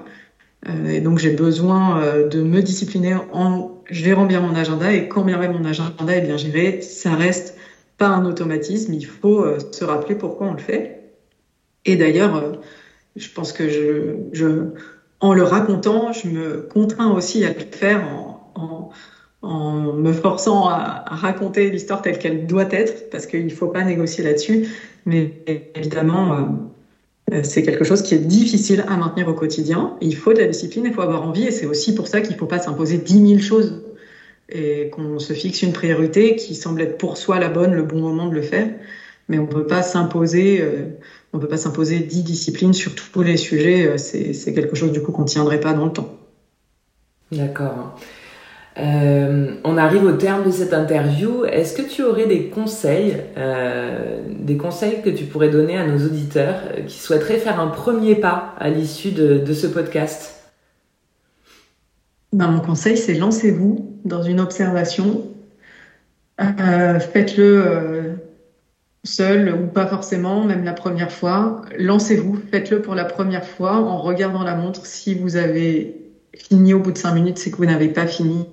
Euh, 0.69 0.89
et 0.89 1.01
donc, 1.01 1.19
j'ai 1.19 1.31
besoin 1.31 2.01
euh, 2.01 2.29
de 2.29 2.43
me 2.43 2.63
discipliner 2.63 3.15
en 3.33 3.83
gérant 3.91 4.27
bien 4.27 4.41
mon 4.41 4.55
agenda. 4.55 4.93
Et 4.93 5.09
quand 5.09 5.25
bien 5.25 5.37
mon 5.49 5.65
agenda 5.65 6.17
est 6.17 6.23
bien 6.23 6.37
géré, 6.37 6.81
ça 6.81 7.15
reste 7.17 7.57
pas 8.01 8.09
un 8.09 8.25
automatisme, 8.25 8.95
il 8.95 9.05
faut 9.05 9.45
euh, 9.45 9.59
se 9.73 9.85
rappeler 9.85 10.15
pourquoi 10.15 10.49
on 10.49 10.53
le 10.55 10.59
fait. 10.59 11.13
Et 11.85 11.97
d'ailleurs, 11.97 12.35
euh, 12.35 12.53
je 13.15 13.29
pense 13.31 13.53
que 13.53 13.69
je, 13.69 14.17
je, 14.33 14.71
en 15.21 15.35
le 15.35 15.43
racontant, 15.43 16.11
je 16.13 16.29
me 16.29 16.63
contrains 16.63 17.13
aussi 17.13 17.45
à 17.45 17.53
le 17.53 17.61
faire 17.71 18.03
en, 18.09 18.53
en, 18.55 18.91
en 19.47 19.93
me 19.93 20.13
forçant 20.15 20.67
à, 20.67 21.05
à 21.07 21.15
raconter 21.15 21.71
l'histoire 21.71 22.01
telle 22.01 22.19
qu'elle 22.19 22.47
doit 22.47 22.73
être, 22.73 23.11
parce 23.11 23.27
qu'il 23.27 23.45
ne 23.45 23.51
faut 23.51 23.69
pas 23.69 23.85
négocier 23.85 24.25
là-dessus. 24.25 24.67
Mais 25.05 25.45
évidemment, 25.75 26.49
euh, 27.35 27.43
c'est 27.43 27.63
quelque 27.63 27.85
chose 27.85 28.01
qui 28.03 28.15
est 28.15 28.27
difficile 28.27 28.83
à 28.89 28.97
maintenir 28.97 29.29
au 29.29 29.35
quotidien. 29.35 29.99
Il 30.01 30.17
faut 30.17 30.33
de 30.33 30.39
la 30.39 30.47
discipline, 30.47 30.87
il 30.87 30.95
faut 30.95 31.03
avoir 31.03 31.29
envie, 31.29 31.45
et 31.45 31.51
c'est 31.51 31.67
aussi 31.67 31.95
pour 31.95 32.09
ça 32.09 32.23
qu'il 32.23 32.33
ne 32.33 32.39
faut 32.39 32.47
pas 32.47 32.61
s'imposer 32.61 32.97
10 32.97 33.29
000 33.29 33.41
choses 33.41 33.83
et 34.53 34.91
qu'on 34.91 35.19
se 35.19 35.33
fixe 35.33 35.63
une 35.63 35.73
priorité 35.73 36.37
qui 36.37 36.55
semble 36.55 36.83
être 36.83 36.99
pour 36.99 37.17
soi 37.17 37.39
la 37.39 37.49
bonne, 37.49 37.73
le 37.73 37.83
bon 37.83 38.01
moment 38.01 38.27
de 38.27 38.35
le 38.35 38.43
faire. 38.43 38.69
Mais 39.29 39.39
on 39.39 39.47
peut 39.47 39.67
pas 39.67 39.83
s'imposer, 39.83 40.61
euh, 40.61 40.99
on 41.33 41.39
peut 41.39 41.49
pas 41.49 41.57
s'imposer 41.57 42.01
dix 42.01 42.25
disciplines 42.25 42.73
sur 42.73 42.95
tous 42.95 43.23
les 43.23 43.37
sujets. 43.37 43.87
Euh, 43.87 43.97
c'est 43.97 44.53
quelque 44.53 44.75
chose 44.75 44.91
du 44.91 45.01
coup 45.01 45.13
qu'on 45.13 45.25
tiendrait 45.25 45.61
pas 45.61 45.73
dans 45.73 45.85
le 45.85 45.93
temps. 45.93 46.17
D'accord. 47.31 47.97
Euh, 48.79 49.55
on 49.63 49.77
arrive 49.77 50.05
au 50.05 50.13
terme 50.13 50.45
de 50.45 50.51
cette 50.51 50.73
interview. 50.73 51.45
Est-ce 51.45 51.75
que 51.75 51.83
tu 51.83 52.03
aurais 52.03 52.27
des 52.27 52.47
conseils, 52.47 53.17
des 54.41 54.57
conseils 54.57 55.03
que 55.03 55.11
tu 55.11 55.25
pourrais 55.25 55.49
donner 55.51 55.77
à 55.77 55.87
nos 55.87 56.05
auditeurs 56.05 56.57
qui 56.87 56.99
souhaiteraient 56.99 57.39
faire 57.39 57.61
un 57.61 57.69
premier 57.69 58.17
pas 58.17 58.55
à 58.59 58.69
l'issue 58.69 59.13
de, 59.13 59.39
de 59.39 59.53
ce 59.53 59.67
podcast? 59.69 60.41
Ben, 62.33 62.49
Mon 62.49 62.61
conseil, 62.61 62.97
c'est 62.97 63.15
lancez-vous 63.15 63.90
dans 64.05 64.23
une 64.23 64.41
observation. 64.41 65.27
Euh, 66.41 66.99
faites-le 67.01 67.63
euh, 67.67 68.13
seul 69.05 69.55
ou 69.55 69.67
pas 69.67 69.87
forcément, 69.87 70.45
même 70.45 70.65
la 70.65 70.73
première 70.73 71.13
fois. 71.13 71.63
Lancez-vous, 71.79 72.39
faites-le 72.51 72.83
pour 72.83 72.95
la 72.95 73.05
première 73.05 73.45
fois 73.45 73.77
en 73.77 73.99
regardant 73.99 74.43
la 74.43 74.55
montre. 74.55 74.87
Si 74.87 75.15
vous 75.15 75.37
avez 75.37 75.97
fini 76.35 76.75
au 76.75 76.81
bout 76.81 76.93
de 76.93 76.99
cinq 76.99 77.15
minutes, 77.15 77.39
c'est 77.39 77.51
que 77.51 77.57
vous 77.57 77.67
n'avez 77.67 77.89
pas 77.89 78.07
fini. 78.07 78.47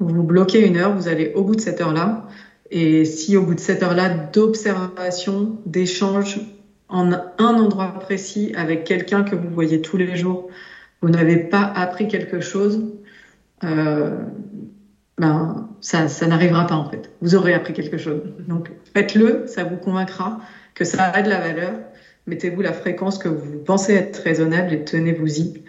Vous 0.00 0.22
bloquez 0.22 0.66
une 0.66 0.76
heure, 0.76 0.94
vous 0.94 1.08
allez 1.08 1.32
au 1.34 1.42
bout 1.42 1.56
de 1.56 1.60
cette 1.60 1.80
heure-là. 1.80 2.28
Et 2.70 3.04
si 3.04 3.36
au 3.36 3.42
bout 3.42 3.54
de 3.54 3.60
cette 3.60 3.82
heure-là 3.82 4.08
d'observation, 4.08 5.58
d'échange 5.66 6.40
en 6.88 7.12
un 7.12 7.28
endroit 7.38 7.98
précis 8.00 8.52
avec 8.56 8.84
quelqu'un 8.84 9.22
que 9.22 9.34
vous 9.34 9.48
voyez 9.50 9.80
tous 9.80 9.96
les 9.96 10.16
jours, 10.16 10.48
vous 11.00 11.10
n'avez 11.10 11.36
pas 11.36 11.62
appris 11.62 12.08
quelque 12.08 12.40
chose, 12.40 12.82
euh, 13.64 14.16
ben, 15.18 15.68
ça, 15.80 16.08
ça 16.08 16.26
n'arrivera 16.26 16.66
pas 16.66 16.76
en 16.76 16.88
fait. 16.88 17.10
Vous 17.20 17.34
aurez 17.34 17.54
appris 17.54 17.72
quelque 17.72 17.98
chose. 17.98 18.20
Donc 18.46 18.70
faites-le, 18.94 19.46
ça 19.46 19.64
vous 19.64 19.76
convaincra 19.76 20.38
que 20.74 20.84
ça 20.84 21.04
a 21.04 21.22
de 21.22 21.28
la 21.28 21.40
valeur. 21.40 21.72
Mettez-vous 22.26 22.60
la 22.60 22.72
fréquence 22.72 23.18
que 23.18 23.28
vous 23.28 23.58
pensez 23.58 23.94
être 23.94 24.22
raisonnable 24.22 24.72
et 24.72 24.84
tenez-vous-y. 24.84 25.64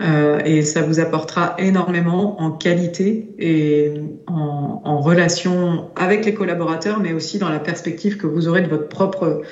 Euh, 0.00 0.40
et 0.44 0.62
ça 0.62 0.82
vous 0.82 0.98
apportera 0.98 1.54
énormément 1.58 2.40
en 2.40 2.50
qualité 2.50 3.32
et 3.38 3.94
en, 4.26 4.80
en, 4.82 5.00
relation 5.00 5.88
avec 5.94 6.24
les 6.24 6.34
collaborateurs, 6.34 6.98
mais 6.98 7.12
aussi 7.12 7.38
dans 7.38 7.48
la 7.48 7.60
perspective 7.60 8.16
que 8.16 8.26
vous 8.26 8.48
aurez 8.48 8.62
de 8.62 8.66
votre 8.66 8.88
propre 8.88 9.42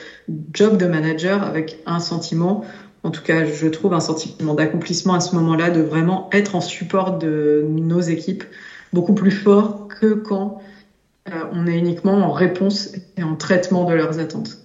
job 0.52 0.78
de 0.78 0.86
manager 0.86 1.44
avec 1.44 1.78
un 1.86 2.00
sentiment 2.00 2.64
en 3.04 3.10
tout 3.10 3.22
cas, 3.22 3.44
je 3.44 3.66
trouve 3.66 3.94
un 3.94 4.00
sentiment 4.00 4.54
d'accomplissement 4.54 5.14
à 5.14 5.20
ce 5.20 5.34
moment-là, 5.34 5.70
de 5.70 5.80
vraiment 5.80 6.28
être 6.32 6.54
en 6.54 6.60
support 6.60 7.18
de 7.18 7.66
nos 7.68 8.00
équipes, 8.00 8.44
beaucoup 8.92 9.14
plus 9.14 9.32
fort 9.32 9.88
que 9.88 10.14
quand 10.14 10.60
euh, 11.28 11.32
on 11.52 11.66
est 11.66 11.76
uniquement 11.76 12.14
en 12.14 12.32
réponse 12.32 12.92
et 13.16 13.22
en 13.22 13.34
traitement 13.34 13.84
de 13.84 13.94
leurs 13.94 14.18
attentes. 14.18 14.58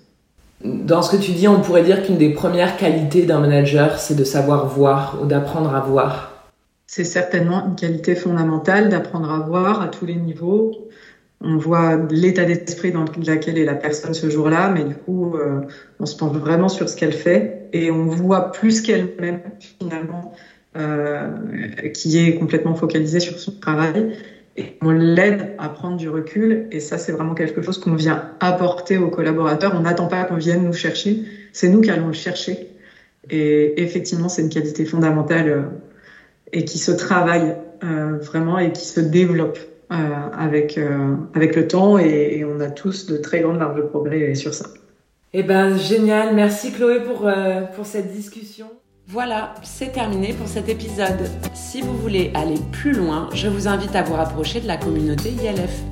Dans 0.63 1.01
ce 1.01 1.15
que 1.15 1.21
tu 1.21 1.31
dis, 1.31 1.47
on 1.47 1.61
pourrait 1.61 1.83
dire 1.83 2.03
qu'une 2.03 2.17
des 2.17 2.33
premières 2.33 2.77
qualités 2.77 3.25
d'un 3.25 3.39
manager, 3.39 3.99
c'est 3.99 4.15
de 4.15 4.23
savoir 4.23 4.67
voir 4.67 5.19
ou 5.21 5.25
d'apprendre 5.25 5.73
à 5.75 5.81
voir. 5.81 6.33
C'est 6.87 7.03
certainement 7.03 7.65
une 7.67 7.75
qualité 7.75 8.15
fondamentale 8.15 8.89
d'apprendre 8.89 9.31
à 9.31 9.39
voir 9.39 9.81
à 9.81 9.87
tous 9.87 10.05
les 10.05 10.15
niveaux, 10.15 10.71
on 11.41 11.57
voit 11.57 11.97
l'état 12.09 12.45
d'esprit 12.45 12.91
dans 12.91 13.03
lequel 13.03 13.57
est 13.57 13.65
la 13.65 13.75
personne 13.75 14.13
ce 14.13 14.29
jour-là, 14.29 14.69
mais 14.69 14.83
du 14.83 14.95
coup, 14.95 15.35
euh, 15.35 15.61
on 15.99 16.05
se 16.05 16.15
penche 16.15 16.35
vraiment 16.35 16.69
sur 16.69 16.89
ce 16.89 16.95
qu'elle 16.95 17.13
fait 17.13 17.69
et 17.73 17.91
on 17.91 18.05
voit 18.05 18.51
plus 18.51 18.81
qu'elle-même 18.81 19.41
finalement, 19.59 20.33
euh, 20.75 21.29
qui 21.93 22.17
est 22.17 22.35
complètement 22.35 22.75
focalisée 22.75 23.19
sur 23.19 23.37
son 23.39 23.51
travail. 23.51 24.17
Et 24.59 24.75
on 24.81 24.89
l'aide 24.89 25.53
à 25.59 25.69
prendre 25.69 25.97
du 25.97 26.09
recul 26.09 26.65
et 26.71 26.79
ça, 26.79 26.97
c'est 26.97 27.11
vraiment 27.11 27.35
quelque 27.35 27.61
chose 27.61 27.77
qu'on 27.77 27.93
vient 27.93 28.31
apporter 28.39 28.97
aux 28.97 29.09
collaborateurs. 29.09 29.75
On 29.75 29.81
n'attend 29.81 30.07
pas 30.07 30.23
qu'on 30.23 30.37
vienne 30.37 30.63
nous 30.63 30.73
chercher, 30.73 31.21
c'est 31.53 31.69
nous 31.69 31.81
qui 31.81 31.91
allons 31.91 32.07
le 32.07 32.13
chercher. 32.13 32.67
Et 33.29 33.79
effectivement, 33.83 34.29
c'est 34.29 34.41
une 34.41 34.49
qualité 34.49 34.85
fondamentale 34.85 35.49
euh, 35.49 35.61
et 36.51 36.65
qui 36.65 36.79
se 36.79 36.91
travaille 36.91 37.55
vraiment 37.79 38.57
et 38.57 38.71
qui 38.71 38.87
se 38.87 38.99
développe. 38.99 39.59
Euh, 39.89 39.95
avec, 40.37 40.77
euh, 40.77 41.15
avec 41.33 41.55
le 41.55 41.65
temps 41.65 41.97
et, 41.97 42.43
on 42.43 42.59
a 42.59 42.69
tous 42.69 43.05
de 43.05 43.15
très 43.15 43.39
grandes 43.39 43.59
marges 43.59 43.77
de 43.77 43.83
progrès 43.83 44.35
sur 44.35 44.53
ça. 44.53 44.65
Eh 45.31 45.43
ben 45.43 45.77
génial, 45.77 46.35
merci 46.35 46.73
Chloé 46.73 46.99
pour, 46.99 47.25
euh, 47.25 47.61
pour 47.73 47.85
cette 47.85 48.11
discussion. 48.11 48.65
Voilà, 49.07 49.53
c'est 49.63 49.93
terminé 49.93 50.33
pour 50.33 50.49
cet 50.49 50.67
épisode. 50.67 51.29
Si 51.53 51.81
vous 51.81 51.95
voulez 51.95 52.31
aller 52.33 52.59
plus 52.73 52.91
loin, 52.91 53.29
je 53.33 53.47
vous 53.47 53.69
invite 53.69 53.95
à 53.95 54.03
vous 54.03 54.15
rapprocher 54.15 54.59
de 54.59 54.67
la 54.67 54.75
communauté 54.75 55.29
ILF. 55.29 55.83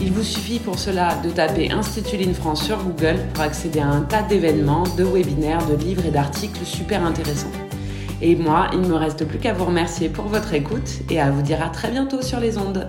Il 0.00 0.10
vous 0.10 0.24
suffit 0.24 0.58
pour 0.58 0.80
cela 0.80 1.10
de 1.22 1.30
taper 1.30 1.70
Institut 1.70 2.16
Line 2.16 2.34
France 2.34 2.64
sur 2.64 2.82
Google 2.82 3.20
pour 3.34 3.44
accéder 3.44 3.78
à 3.78 3.86
un 3.86 4.00
tas 4.00 4.22
d'événements, 4.22 4.82
de 4.98 5.04
webinaires, 5.04 5.64
de 5.68 5.76
livres 5.76 6.06
et 6.06 6.10
d'articles 6.10 6.64
super 6.64 7.04
intéressants. 7.06 7.52
Et 8.20 8.34
moi, 8.34 8.66
il 8.72 8.80
ne 8.80 8.88
me 8.88 8.94
reste 8.94 9.24
plus 9.24 9.38
qu'à 9.38 9.52
vous 9.52 9.66
remercier 9.66 10.08
pour 10.08 10.24
votre 10.24 10.54
écoute 10.54 11.02
et 11.08 11.20
à 11.20 11.30
vous 11.30 11.42
dire 11.42 11.62
à 11.62 11.68
très 11.68 11.92
bientôt 11.92 12.20
sur 12.20 12.40
les 12.40 12.58
ondes. 12.58 12.88